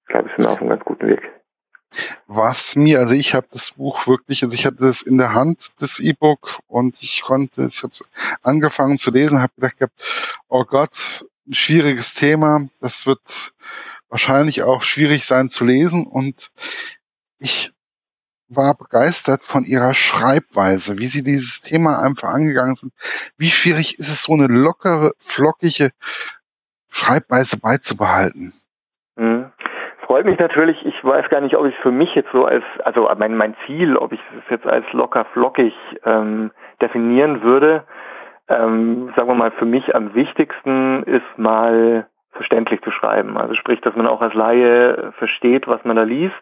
glaube 0.06 0.28
ich, 0.28 0.36
sind 0.36 0.44
wir 0.44 0.52
auf 0.52 0.60
einem 0.60 0.70
ganz 0.70 0.84
guten 0.84 1.06
Weg 1.06 1.22
was 2.26 2.76
mir, 2.76 2.98
also 2.98 3.14
ich 3.14 3.34
habe 3.34 3.46
das 3.50 3.72
Buch 3.72 4.06
wirklich, 4.06 4.42
also 4.42 4.54
ich 4.54 4.66
hatte 4.66 4.76
das 4.80 5.02
in 5.02 5.18
der 5.18 5.32
Hand, 5.32 5.70
das 5.78 6.00
E-Book, 6.00 6.60
und 6.66 7.02
ich 7.02 7.22
konnte, 7.22 7.64
ich 7.64 7.82
habe 7.82 7.92
es 7.92 8.08
angefangen 8.42 8.98
zu 8.98 9.10
lesen, 9.10 9.40
habe 9.40 9.52
gedacht 9.56 9.78
gehabt, 9.78 10.40
oh 10.48 10.64
Gott, 10.64 11.24
schwieriges 11.50 12.14
Thema, 12.14 12.68
das 12.80 13.06
wird 13.06 13.54
wahrscheinlich 14.08 14.62
auch 14.62 14.82
schwierig 14.82 15.24
sein 15.24 15.50
zu 15.50 15.64
lesen 15.64 16.06
und 16.06 16.50
ich 17.38 17.72
war 18.50 18.74
begeistert 18.74 19.44
von 19.44 19.64
ihrer 19.64 19.92
Schreibweise, 19.92 20.98
wie 20.98 21.06
sie 21.06 21.22
dieses 21.22 21.60
Thema 21.60 22.00
einfach 22.00 22.30
angegangen 22.30 22.74
sind. 22.74 22.94
Wie 23.36 23.50
schwierig 23.50 23.98
ist 23.98 24.08
es, 24.08 24.22
so 24.22 24.32
eine 24.32 24.46
lockere, 24.46 25.12
flockige 25.18 25.90
Schreibweise 26.98 27.60
beizubehalten? 27.60 28.52
Mhm 29.16 29.52
freut 30.08 30.24
mich 30.24 30.38
natürlich. 30.38 30.84
Ich 30.84 31.04
weiß 31.04 31.28
gar 31.28 31.42
nicht, 31.42 31.54
ob 31.54 31.66
ich 31.66 31.74
es 31.76 31.80
für 31.82 31.92
mich 31.92 32.14
jetzt 32.14 32.32
so 32.32 32.46
als, 32.46 32.64
also 32.82 33.08
mein, 33.18 33.36
mein 33.36 33.54
Ziel, 33.66 33.96
ob 33.96 34.12
ich 34.12 34.20
es 34.38 34.50
jetzt 34.50 34.66
als 34.66 34.84
locker 34.92 35.26
flockig 35.26 35.74
ähm, 36.04 36.50
definieren 36.80 37.42
würde. 37.42 37.84
Ähm, 38.48 39.12
sagen 39.14 39.28
wir 39.28 39.34
mal, 39.34 39.50
für 39.52 39.66
mich 39.66 39.94
am 39.94 40.14
wichtigsten 40.14 41.02
ist 41.04 41.36
mal 41.36 42.06
verständlich 42.32 42.80
zu 42.82 42.90
schreiben. 42.90 43.36
Also 43.36 43.54
sprich, 43.54 43.80
dass 43.82 43.94
man 43.94 44.06
auch 44.06 44.22
als 44.22 44.32
Laie 44.32 45.12
versteht, 45.18 45.68
was 45.68 45.84
man 45.84 45.96
da 45.96 46.04
liest. 46.04 46.34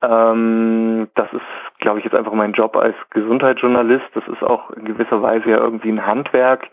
Ähm, 0.00 1.08
das 1.14 1.30
ist, 1.32 1.78
glaube 1.78 1.98
ich, 1.98 2.04
jetzt 2.04 2.14
einfach 2.14 2.32
mein 2.32 2.52
Job 2.52 2.76
als 2.76 2.96
Gesundheitsjournalist. 3.10 4.06
Das 4.14 4.26
ist 4.26 4.42
auch 4.42 4.70
in 4.70 4.86
gewisser 4.86 5.20
Weise 5.20 5.50
ja 5.50 5.58
irgendwie 5.58 5.90
ein 5.90 6.06
Handwerk, 6.06 6.68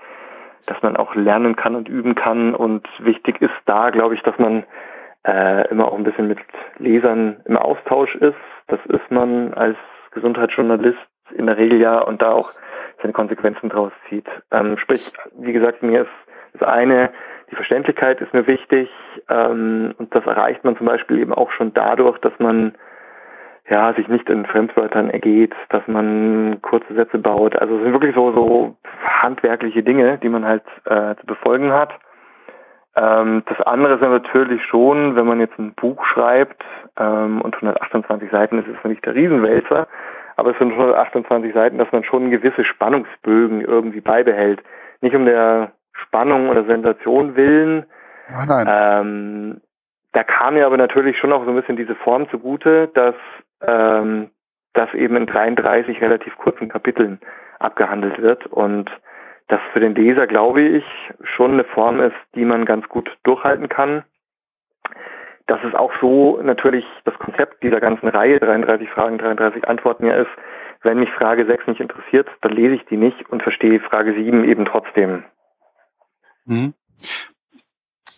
dass 0.66 0.82
man 0.82 0.98
auch 0.98 1.16
lernen 1.16 1.56
kann 1.56 1.76
und 1.76 1.90
üben 1.90 2.16
kann. 2.16 2.56
Und 2.56 2.88
wichtig 3.00 3.42
ist 3.42 3.54
da, 3.66 3.90
glaube 3.90 4.16
ich, 4.16 4.22
dass 4.22 4.38
man 4.38 4.64
äh, 5.26 5.68
immer 5.70 5.88
auch 5.88 5.98
ein 5.98 6.04
bisschen 6.04 6.28
mit 6.28 6.40
Lesern 6.78 7.42
im 7.46 7.58
Austausch 7.58 8.16
ist. 8.16 8.38
Das 8.68 8.80
ist 8.88 9.12
man 9.12 9.54
als 9.54 9.78
Gesundheitsjournalist 10.12 10.98
in 11.36 11.46
der 11.46 11.58
Regel 11.58 11.80
ja 11.80 12.00
und 12.00 12.22
da 12.22 12.32
auch 12.32 12.52
seine 13.02 13.14
Konsequenzen 13.14 13.70
draus 13.70 13.92
zieht. 14.08 14.28
Ähm, 14.52 14.78
sprich, 14.78 15.12
wie 15.38 15.54
gesagt, 15.54 15.84
mir 15.84 16.02
ist 16.02 16.12
das 16.54 16.68
eine, 16.68 17.12
die 17.52 17.56
Verständlichkeit 17.56 18.22
ist 18.22 18.34
mir 18.34 18.48
wichtig 18.48 18.90
ähm, 19.30 19.94
und 19.98 20.14
das 20.14 20.26
erreicht 20.26 20.64
man 20.64 20.78
zum 20.78 20.88
Beispiel 20.88 21.20
eben 21.20 21.34
auch 21.34 21.52
schon 21.52 21.74
dadurch, 21.74 22.18
dass 22.20 22.34
man 22.40 22.74
ja 23.70 23.94
sich 23.94 24.08
nicht 24.08 24.30
in 24.30 24.46
Fremdwörtern 24.46 25.10
ergeht, 25.10 25.54
dass 25.70 25.88
man 25.88 26.60
kurze 26.62 26.94
Sätze 26.94 27.18
baut. 27.18 27.56
Also 27.56 27.78
es 27.78 27.84
sind 27.84 27.94
wirklich 27.94 28.16
so 28.16 28.32
so 28.34 28.76
handwerkliche 29.04 29.84
Dinge, 29.84 30.18
die 30.18 30.30
man 30.30 30.46
halt 30.46 30.64
äh, 30.86 31.16
zu 31.16 31.26
befolgen 31.26 31.72
hat. 31.72 31.92
Ähm, 32.96 33.44
das 33.46 33.62
andere 33.68 33.96
ist 33.96 34.02
natürlich 34.02 34.64
schon, 34.66 35.16
wenn 35.16 35.28
man 35.28 35.40
jetzt 35.40 35.58
ein 35.60 35.74
Buch 35.74 36.04
schreibt 36.06 36.64
ähm, 36.98 37.42
und 37.42 37.56
128 37.56 38.32
Seiten, 38.32 38.58
das 38.58 38.68
ist 38.68 38.84
nicht 38.86 39.06
der 39.06 39.16
Riesenwälzer, 39.16 39.88
aber 40.36 40.52
es 40.52 40.58
sind 40.58 40.72
128 40.72 41.54
Seiten, 41.54 41.78
dass 41.78 41.92
man 41.92 42.04
schon 42.04 42.32
gewisse 42.32 42.66
Spannungsbögen 42.66 43.62
irgendwie 43.62 44.02
beibehält. 44.02 44.62
Nicht 45.02 45.16
um 45.16 45.26
der 45.26 45.72
Spannung 45.94 46.50
oder 46.50 46.66
Sensation 46.66 47.36
willen. 47.36 47.86
Nein, 48.30 48.48
nein. 48.48 48.68
Ähm, 48.70 49.62
da 50.14 50.24
kam 50.24 50.56
mir 50.56 50.66
aber 50.66 50.78
natürlich 50.78 51.18
schon 51.18 51.32
auch 51.32 51.44
so 51.44 51.52
ein 51.52 51.56
bisschen 51.56 51.78
diese 51.78 51.96
Form 51.96 52.30
zugute, 52.30 52.88
dass 52.94 53.16
ähm, 53.68 54.32
das 54.74 54.94
eben 54.94 55.16
in 55.16 55.28
33 55.28 56.02
relativ 56.02 56.36
kurzen 56.38 56.70
Kapiteln 56.70 57.20
abgehandelt 57.60 58.22
wird 58.22 58.46
und 58.48 58.90
das 59.48 59.60
für 59.74 59.80
den 59.80 59.96
Leser, 59.96 60.28
glaube 60.28 60.62
ich, 60.62 60.84
schon 61.24 61.54
eine 61.54 61.64
Form 61.64 62.00
ist, 62.02 62.16
die 62.36 62.46
man 62.46 62.66
ganz 62.66 62.88
gut 62.88 63.10
durchhalten 63.24 63.68
kann. 63.68 64.04
Dass 65.48 65.60
es 65.64 65.74
auch 65.74 65.92
so 66.00 66.40
natürlich 66.44 66.86
das 67.06 67.16
Konzept 67.16 67.64
dieser 67.64 67.80
ganzen 67.80 68.08
Reihe 68.08 68.40
33 68.40 68.88
Fragen, 68.90 69.18
33 69.18 69.68
Antworten 69.68 70.06
ja 70.06 70.16
ist, 70.16 70.30
wenn 70.84 71.00
mich 71.00 71.10
Frage 71.12 71.46
6 71.46 71.68
nicht 71.68 71.82
interessiert, 71.82 72.28
dann 72.42 72.54
lese 72.54 72.76
ich 72.76 72.86
die 72.86 72.98
nicht 72.98 73.28
und 73.30 73.44
verstehe 73.44 73.80
Frage 73.80 74.14
7 74.14 74.44
eben 74.46 74.66
trotzdem. 74.66 75.24
Mhm. 76.46 76.74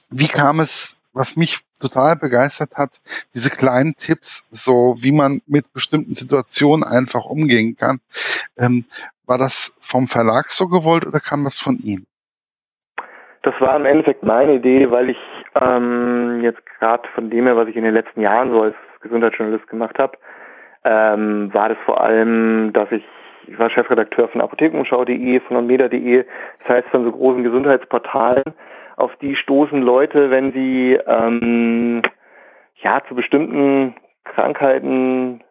Wie 0.10 0.28
kam 0.28 0.60
es, 0.60 1.02
was 1.14 1.38
mich 1.38 1.62
total 1.82 2.16
begeistert 2.16 2.78
hat, 2.78 3.02
diese 3.34 3.50
kleinen 3.50 3.96
Tipps, 3.98 4.48
so 4.52 4.96
wie 4.98 5.12
man 5.12 5.40
mit 5.48 5.74
bestimmten 5.74 6.14
Situationen 6.14 6.84
einfach 6.84 7.26
umgehen 7.26 7.76
kann. 7.76 8.00
Ähm, 8.58 8.86
war 9.26 9.38
das 9.38 9.78
vom 9.82 10.08
Verlag 10.08 10.52
so 10.52 10.68
gewollt 10.68 11.06
oder 11.06 11.20
kam 11.20 11.44
das 11.44 11.60
von 11.60 11.78
Ihnen? 11.78 12.06
Das 13.44 13.56
war 13.60 13.76
im 13.76 13.86
Endeffekt 13.86 14.24
meine 14.24 14.56
Idee, 14.56 14.92
weil 14.92 15.10
ich 15.10 15.18
ähm, 15.60 16.42
jetzt 16.44 16.64
gerade 16.80 17.08
von 17.16 17.30
dem 17.30 17.46
her, 17.46 17.56
was 17.56 17.68
ich 17.68 17.76
in 17.76 17.84
den 17.84 17.94
letzten 17.94 18.22
Jahren 18.22 18.52
so 18.52 18.62
als 18.62 18.76
Gesundheitsjournalist 19.02 19.68
gemacht 19.68 19.98
habe, 19.98 20.18
ähm, 20.84 21.54
war 21.54 21.70
das 21.70 21.78
vor 21.86 22.02
allem, 22.02 22.72
dass 22.74 22.92
ich, 22.92 23.04
ich 23.48 23.58
war 23.58 23.70
Chefredakteur 23.70 24.28
von 24.30 24.42
apothekenumschau.de, 24.42 25.40
von 25.42 25.58
onmeda.de, 25.58 26.26
das 26.60 26.70
heißt 26.70 26.88
von 26.90 27.04
so 27.04 27.12
großen 27.12 27.44
Gesundheitsportalen, 27.44 28.44
auf 29.02 29.16
die 29.18 29.36
stoßen 29.36 29.82
Leute, 29.82 30.30
wenn 30.30 30.54
sie 30.54 30.98
ähm, 31.08 32.04
ja 32.84 33.02
zu 33.08 33.16
bestimmten 33.16 33.96
Krankheiten 34.24 35.44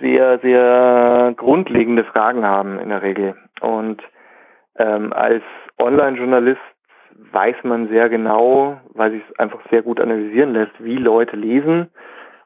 sehr, 0.00 0.38
sehr 0.40 1.34
grundlegende 1.36 2.04
Fragen 2.04 2.44
haben 2.44 2.78
in 2.78 2.88
der 2.88 3.02
Regel. 3.02 3.36
Und 3.60 4.02
ähm, 4.76 5.12
als 5.12 5.42
Online-Journalist 5.80 6.60
weiß 7.32 7.56
man 7.62 7.88
sehr 7.88 8.08
genau, 8.08 8.80
weil 8.92 9.12
sich 9.12 9.22
es 9.28 9.38
einfach 9.38 9.60
sehr 9.70 9.82
gut 9.82 10.00
analysieren 10.00 10.52
lässt, 10.52 10.72
wie 10.78 10.96
Leute 10.96 11.36
lesen 11.36 11.90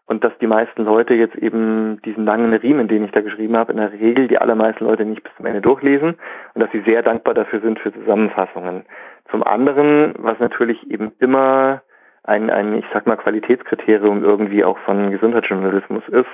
und 0.09 0.25
dass 0.25 0.37
die 0.39 0.47
meisten 0.47 0.85
Leute 0.85 1.15
jetzt 1.15 1.37
eben 1.37 2.01
diesen 2.03 2.25
langen 2.25 2.53
Riemen, 2.55 2.89
den 2.89 3.05
ich 3.05 3.13
da 3.13 3.21
geschrieben 3.21 3.57
habe, 3.57 3.73
in 3.73 3.79
der 3.79 3.93
Regel 3.93 4.27
die 4.27 4.39
allermeisten 4.39 4.85
Leute 4.85 5.05
nicht 5.05 5.23
bis 5.23 5.33
zum 5.37 5.47
Ende 5.47 5.61
durchlesen 5.61 6.17
und 6.55 6.61
dass 6.61 6.73
sie 6.73 6.81
sehr 6.81 7.03
dankbar 7.03 7.35
dafür 7.35 7.61
sind 7.61 7.79
für 7.79 7.93
Zusammenfassungen. 7.93 8.85
Zum 9.31 9.43
anderen, 9.45 10.15
was 10.19 10.39
natürlich 10.39 10.91
eben 10.91 11.13
immer 11.21 11.83
ein, 12.25 12.49
ein, 12.51 12.75
ich 12.75 12.87
sag 12.93 13.07
mal, 13.07 13.17
Qualitätskriterium 13.17 14.25
irgendwie 14.25 14.65
auch 14.65 14.79
von 14.79 15.11
Gesundheitsjournalismus 15.11 16.03
ist, 16.09 16.31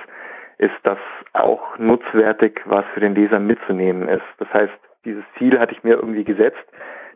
ist 0.57 0.75
das 0.83 0.97
auch 1.33 1.77
nutzwertig, 1.77 2.61
was 2.65 2.85
für 2.93 3.01
den 3.01 3.13
Leser 3.13 3.39
mitzunehmen 3.39 4.07
ist. 4.07 4.23
Das 4.37 4.51
heißt, 4.53 4.73
dieses 5.03 5.23
Ziel 5.37 5.59
hatte 5.59 5.73
ich 5.73 5.83
mir 5.83 5.95
irgendwie 5.95 6.23
gesetzt. 6.23 6.63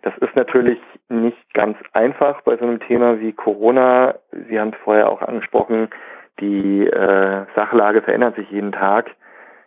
Das 0.01 0.17
ist 0.19 0.35
natürlich 0.35 0.79
nicht 1.09 1.53
ganz 1.53 1.77
einfach 1.93 2.41
bei 2.41 2.55
so 2.57 2.65
einem 2.65 2.79
Thema 2.79 3.19
wie 3.19 3.33
Corona. 3.33 4.15
Sie 4.49 4.59
haben 4.59 4.69
es 4.69 4.79
vorher 4.83 5.09
auch 5.09 5.21
angesprochen, 5.21 5.89
die 6.39 6.85
äh, 6.85 7.45
Sachlage 7.55 8.01
verändert 8.01 8.35
sich 8.35 8.49
jeden 8.49 8.71
Tag. 8.71 9.11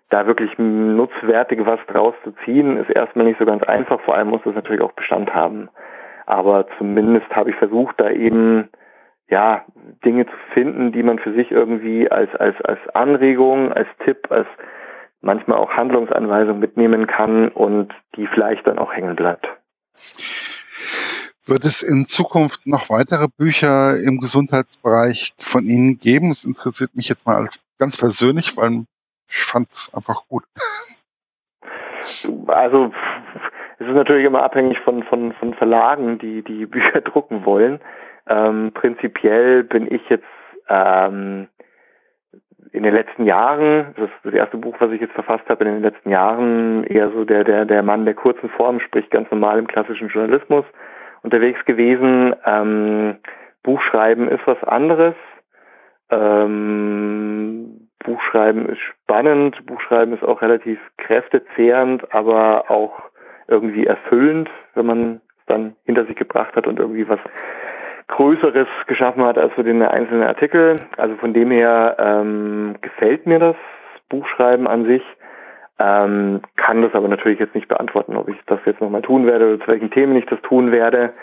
Da 0.09 0.27
wirklich 0.27 0.51
nutzwertig 0.59 1.61
was 1.65 1.81
draus 1.87 2.15
zu 2.25 2.33
ziehen, 2.45 2.77
ist 2.77 2.91
erstmal 2.91 3.27
nicht 3.27 3.39
so 3.39 3.47
ganz 3.47 3.63
einfach. 3.63 4.01
Vor 4.03 4.15
allem 4.15 4.29
muss 4.29 4.43
das 4.45 4.55
natürlich 4.55 4.83
auch 4.83 4.93
Bestand 4.93 5.35
haben. 5.35 5.69
Aber 6.27 6.67
zumindest 6.79 7.29
habe 7.35 7.51
ich 7.51 7.57
versucht, 7.57 7.99
da 7.99 8.11
eben 8.11 8.69
ja 9.29 9.65
Dinge 10.05 10.27
zu 10.27 10.37
finden, 10.53 10.93
die 10.93 11.03
man 11.03 11.19
für 11.19 11.33
sich 11.33 11.51
irgendwie 11.51 12.11
als 12.11 12.35
als 12.37 12.61
als 12.63 12.79
Anregung, 12.95 13.73
als 13.73 13.89
Tipp, 14.05 14.31
als 14.31 14.47
manchmal 15.23 15.59
auch 15.59 15.73
Handlungsanweisung 15.73 16.59
mitnehmen 16.59 17.07
kann 17.07 17.49
und 17.49 17.95
die 18.17 18.27
vielleicht 18.27 18.67
dann 18.67 18.79
auch 18.79 18.93
hängen 18.93 19.17
bleibt. 19.17 19.49
Wird 21.45 21.65
es 21.65 21.83
in 21.83 22.07
Zukunft 22.07 22.67
noch 22.67 22.89
weitere 22.89 23.27
Bücher 23.37 23.99
im 23.99 24.19
Gesundheitsbereich 24.21 25.35
von 25.39 25.65
Ihnen 25.65 25.99
geben? 25.99 26.31
Es 26.31 26.45
interessiert 26.45 26.95
mich 26.95 27.09
jetzt 27.09 27.27
mal 27.27 27.37
als 27.37 27.61
ganz 27.79 27.97
persönlich, 27.97 28.57
weil 28.57 28.85
ich 29.29 29.43
fand 29.43 29.71
es 29.73 29.93
einfach 29.93 30.29
gut. 30.29 30.45
Also 32.47 32.93
es 33.79 33.87
ist 33.89 33.95
natürlich 33.95 34.25
immer 34.25 34.45
abhängig 34.45 34.79
von, 34.85 35.03
von, 35.03 35.33
von 35.33 35.55
Verlagen, 35.55 36.19
die 36.19 36.43
die 36.43 36.67
Bücher 36.67 37.01
drucken 37.05 37.45
wollen. 37.45 37.81
Ähm, 38.29 38.71
prinzipiell 38.73 39.65
bin 39.65 39.93
ich 39.93 40.03
jetzt 40.09 40.25
ähm, 40.69 41.49
in 42.71 42.85
den 42.85 42.95
letzten 42.95 43.25
Jahren, 43.25 43.95
das 43.97 44.09
ist 44.09 44.25
das 44.25 44.35
erste 44.35 44.57
Buch, 44.57 44.77
was 44.79 44.93
ich 44.93 45.01
jetzt 45.01 45.15
verfasst 45.15 45.49
habe, 45.49 45.65
in 45.65 45.75
den 45.75 45.83
letzten 45.83 46.11
Jahren 46.11 46.85
eher 46.85 47.11
so 47.11 47.25
der, 47.25 47.45
der, 47.45 47.65
der 47.65 47.83
Mann 47.83 48.05
der 48.05 48.15
kurzen 48.15 48.49
Form, 48.49 48.81
sprich 48.81 49.11
ganz 49.11 49.31
normal 49.31 49.59
im 49.59 49.67
klassischen 49.67 50.09
Journalismus 50.09 50.65
unterwegs 51.23 51.65
gewesen. 51.65 52.35
Ähm, 52.45 53.17
Buchschreiben 53.63 54.29
ist 54.29 54.47
was 54.47 54.63
anderes. 54.65 55.15
Ähm, 56.11 57.89
Buchschreiben 58.05 58.69
ist 58.69 58.81
spannend, 58.81 59.65
Buchschreiben 59.67 60.15
ist 60.15 60.25
auch 60.25 60.43
relativ 60.43 60.79
kräftezehrend, 60.99 62.13
aber 62.13 62.71
auch 62.71 63.03
irgendwie 63.49 63.87
erfüllend, 63.87 64.51
wenn 64.75 64.87
man 64.87 65.21
es 65.39 65.47
dann 65.47 65.77
hinter 65.85 66.07
sich 66.07 66.17
gebracht 66.17 66.55
hat 66.57 66.67
und 66.67 66.79
irgendwie 66.79 67.09
was 67.09 67.21
Größeres 68.13 68.69
geschaffen 68.87 69.25
hat 69.25 69.39
als 69.39 69.55
für 69.55 69.65
den 69.65 69.83
einzelnen 69.83 70.23
Artikel. 70.23 70.77
Also 70.99 71.17
von 71.17 71.33
dem 71.33 71.51
her 71.51 71.97
ähm, 71.99 72.77
gefällt 72.83 73.27
mir 73.27 73.39
das 73.39 73.57
Buchschreiben 74.11 74.67
an 74.69 74.85
sich. 74.85 75.03
Ähm, 75.83 76.43
kann 76.57 76.83
das 76.83 76.95
aber 76.95 77.09
natürlich 77.09 77.41
jetzt 77.41 77.55
nicht 77.55 77.69
beantworten, 77.69 78.17
ob 78.17 78.29
ich 78.29 78.37
das 78.47 78.61
jetzt 78.67 78.83
nochmal 78.83 79.01
tun 79.01 79.27
werde 79.27 79.49
oder 79.49 79.65
zu 79.65 79.69
welchen 79.69 79.91
Themen 79.91 80.15
ich 80.17 80.27
das 80.27 80.41
tun 80.43 80.71
werde, 80.71 81.15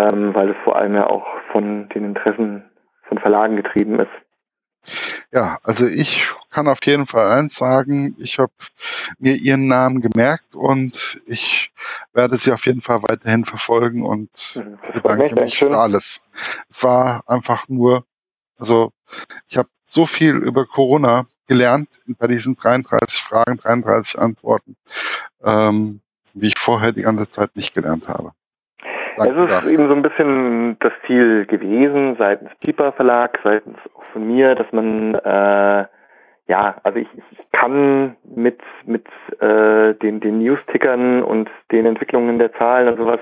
ähm, 0.00 0.34
weil 0.34 0.50
es 0.50 0.56
vor 0.64 0.76
allem 0.76 0.94
ja 0.96 1.06
auch 1.06 1.24
von 1.52 1.88
den 1.90 2.04
Interessen 2.04 2.64
von 3.04 3.18
Verlagen 3.18 3.54
getrieben 3.54 4.00
ist. 4.00 4.23
Ja, 5.32 5.58
also 5.62 5.86
ich 5.86 6.28
kann 6.50 6.68
auf 6.68 6.78
jeden 6.84 7.06
Fall 7.06 7.30
eins 7.32 7.56
sagen, 7.56 8.14
ich 8.18 8.38
habe 8.38 8.52
mir 9.18 9.34
ihren 9.34 9.66
Namen 9.66 10.00
gemerkt 10.00 10.54
und 10.54 11.20
ich 11.26 11.72
werde 12.12 12.38
sie 12.38 12.52
auf 12.52 12.66
jeden 12.66 12.80
Fall 12.80 13.02
weiterhin 13.02 13.44
verfolgen 13.44 14.04
und 14.04 14.60
bedanke 14.92 15.34
mich 15.34 15.58
für 15.58 15.76
alles. 15.76 16.26
Es 16.68 16.82
war 16.82 17.24
einfach 17.26 17.68
nur, 17.68 18.04
also 18.58 18.92
ich 19.48 19.56
habe 19.56 19.68
so 19.86 20.06
viel 20.06 20.36
über 20.36 20.66
Corona 20.66 21.26
gelernt 21.46 21.88
bei 22.18 22.26
diesen 22.26 22.56
33 22.56 23.20
Fragen, 23.20 23.58
33 23.58 24.18
Antworten, 24.18 24.76
ähm, 25.42 26.00
wie 26.32 26.48
ich 26.48 26.58
vorher 26.58 26.92
die 26.92 27.02
ganze 27.02 27.28
Zeit 27.28 27.54
nicht 27.56 27.74
gelernt 27.74 28.08
habe. 28.08 28.32
Es 29.16 29.26
ist 29.26 29.72
eben 29.72 29.88
so 29.88 29.94
ein 29.94 30.02
bisschen 30.02 30.76
das 30.80 30.92
Ziel 31.06 31.46
gewesen, 31.46 32.16
seitens 32.18 32.50
Piper 32.60 32.92
Verlag, 32.92 33.38
seitens 33.44 33.76
auch 33.94 34.04
von 34.12 34.26
mir, 34.26 34.54
dass 34.54 34.70
man 34.72 35.14
äh, 35.14 35.86
ja, 36.46 36.76
also 36.82 36.98
ich, 36.98 37.08
ich 37.30 37.38
kann 37.52 38.16
mit 38.24 38.60
mit 38.84 39.06
äh, 39.40 39.94
den 39.94 40.20
den 40.20 40.38
News-Tickern 40.38 41.22
und 41.22 41.48
den 41.72 41.86
Entwicklungen 41.86 42.38
der 42.38 42.52
Zahlen 42.54 42.88
und 42.88 42.98
sowas 42.98 43.20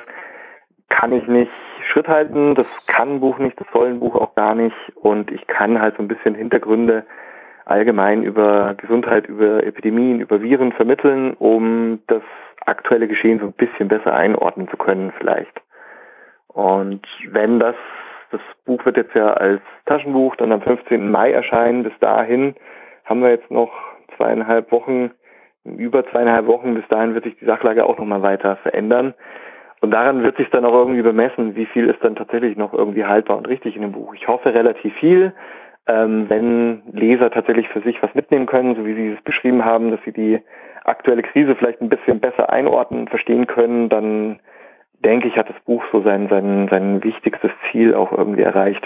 kann 0.88 1.12
ich 1.12 1.26
nicht 1.26 1.50
Schritt 1.90 2.08
halten. 2.08 2.54
Das 2.54 2.66
kann 2.86 3.14
ein 3.14 3.20
Buch 3.20 3.38
nicht, 3.38 3.58
das 3.60 3.66
soll 3.72 3.88
ein 3.88 4.00
Buch 4.00 4.14
auch 4.14 4.34
gar 4.34 4.54
nicht. 4.54 4.76
Und 4.96 5.30
ich 5.30 5.46
kann 5.46 5.80
halt 5.80 5.96
so 5.96 6.02
ein 6.02 6.08
bisschen 6.08 6.34
Hintergründe 6.34 7.04
allgemein 7.64 8.22
über 8.22 8.74
Gesundheit, 8.74 9.26
über 9.26 9.64
Epidemien, 9.64 10.20
über 10.20 10.42
Viren 10.42 10.72
vermitteln, 10.72 11.34
um 11.34 12.00
das 12.08 12.22
aktuelle 12.66 13.08
Geschehen 13.08 13.38
so 13.38 13.46
ein 13.46 13.52
bisschen 13.52 13.88
besser 13.88 14.12
einordnen 14.12 14.68
zu 14.68 14.76
können 14.76 15.12
vielleicht. 15.18 15.60
Und 16.54 17.06
wenn 17.30 17.58
das, 17.58 17.74
das 18.30 18.40
Buch 18.64 18.84
wird 18.84 18.96
jetzt 18.96 19.14
ja 19.14 19.32
als 19.32 19.62
Taschenbuch 19.86 20.36
dann 20.36 20.52
am 20.52 20.62
15. 20.62 21.10
Mai 21.10 21.32
erscheinen, 21.32 21.82
bis 21.82 21.92
dahin 22.00 22.54
haben 23.04 23.22
wir 23.22 23.30
jetzt 23.30 23.50
noch 23.50 23.72
zweieinhalb 24.16 24.70
Wochen, 24.72 25.10
über 25.64 26.04
zweieinhalb 26.10 26.46
Wochen, 26.46 26.74
bis 26.74 26.86
dahin 26.88 27.14
wird 27.14 27.24
sich 27.24 27.36
die 27.38 27.46
Sachlage 27.46 27.84
auch 27.84 27.98
nochmal 27.98 28.22
weiter 28.22 28.56
verändern. 28.56 29.14
Und 29.80 29.90
daran 29.90 30.22
wird 30.22 30.36
sich 30.36 30.48
dann 30.50 30.64
auch 30.64 30.74
irgendwie 30.74 31.02
bemessen, 31.02 31.56
wie 31.56 31.66
viel 31.66 31.88
ist 31.88 32.02
dann 32.04 32.14
tatsächlich 32.14 32.56
noch 32.56 32.72
irgendwie 32.72 33.04
haltbar 33.04 33.36
und 33.36 33.48
richtig 33.48 33.74
in 33.74 33.82
dem 33.82 33.92
Buch. 33.92 34.14
Ich 34.14 34.28
hoffe 34.28 34.54
relativ 34.54 34.94
viel, 34.94 35.32
ähm, 35.88 36.26
wenn 36.28 36.82
Leser 36.92 37.30
tatsächlich 37.30 37.68
für 37.68 37.80
sich 37.80 38.00
was 38.02 38.14
mitnehmen 38.14 38.46
können, 38.46 38.76
so 38.76 38.86
wie 38.86 38.94
Sie 38.94 39.08
es 39.08 39.22
beschrieben 39.22 39.64
haben, 39.64 39.90
dass 39.90 40.00
sie 40.04 40.12
die 40.12 40.40
aktuelle 40.84 41.22
Krise 41.22 41.56
vielleicht 41.56 41.80
ein 41.80 41.88
bisschen 41.88 42.20
besser 42.20 42.50
einordnen, 42.50 43.08
verstehen 43.08 43.46
können, 43.48 43.88
dann 43.88 44.38
denke 45.04 45.28
ich, 45.28 45.36
hat 45.36 45.48
das 45.48 45.60
Buch 45.64 45.82
so 45.92 46.02
sein, 46.02 46.28
sein, 46.28 46.68
sein 46.70 47.02
wichtigstes 47.02 47.50
Ziel 47.70 47.94
auch 47.94 48.12
irgendwie 48.12 48.42
erreicht. 48.42 48.82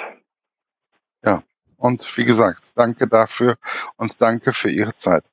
Ja, 1.25 1.41
und 1.77 2.17
wie 2.17 2.25
gesagt, 2.25 2.73
danke 2.75 3.09
dafür 3.09 3.57
und 3.97 4.21
danke 4.21 4.53
für 4.53 4.71
Ihre 4.71 4.95
Zeit. 4.95 5.25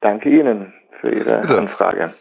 Danke 0.00 0.28
Ihnen 0.28 0.72
für 1.00 1.12
Ihre 1.14 1.40
Bitte. 1.42 1.58
Anfrage. 1.58 2.14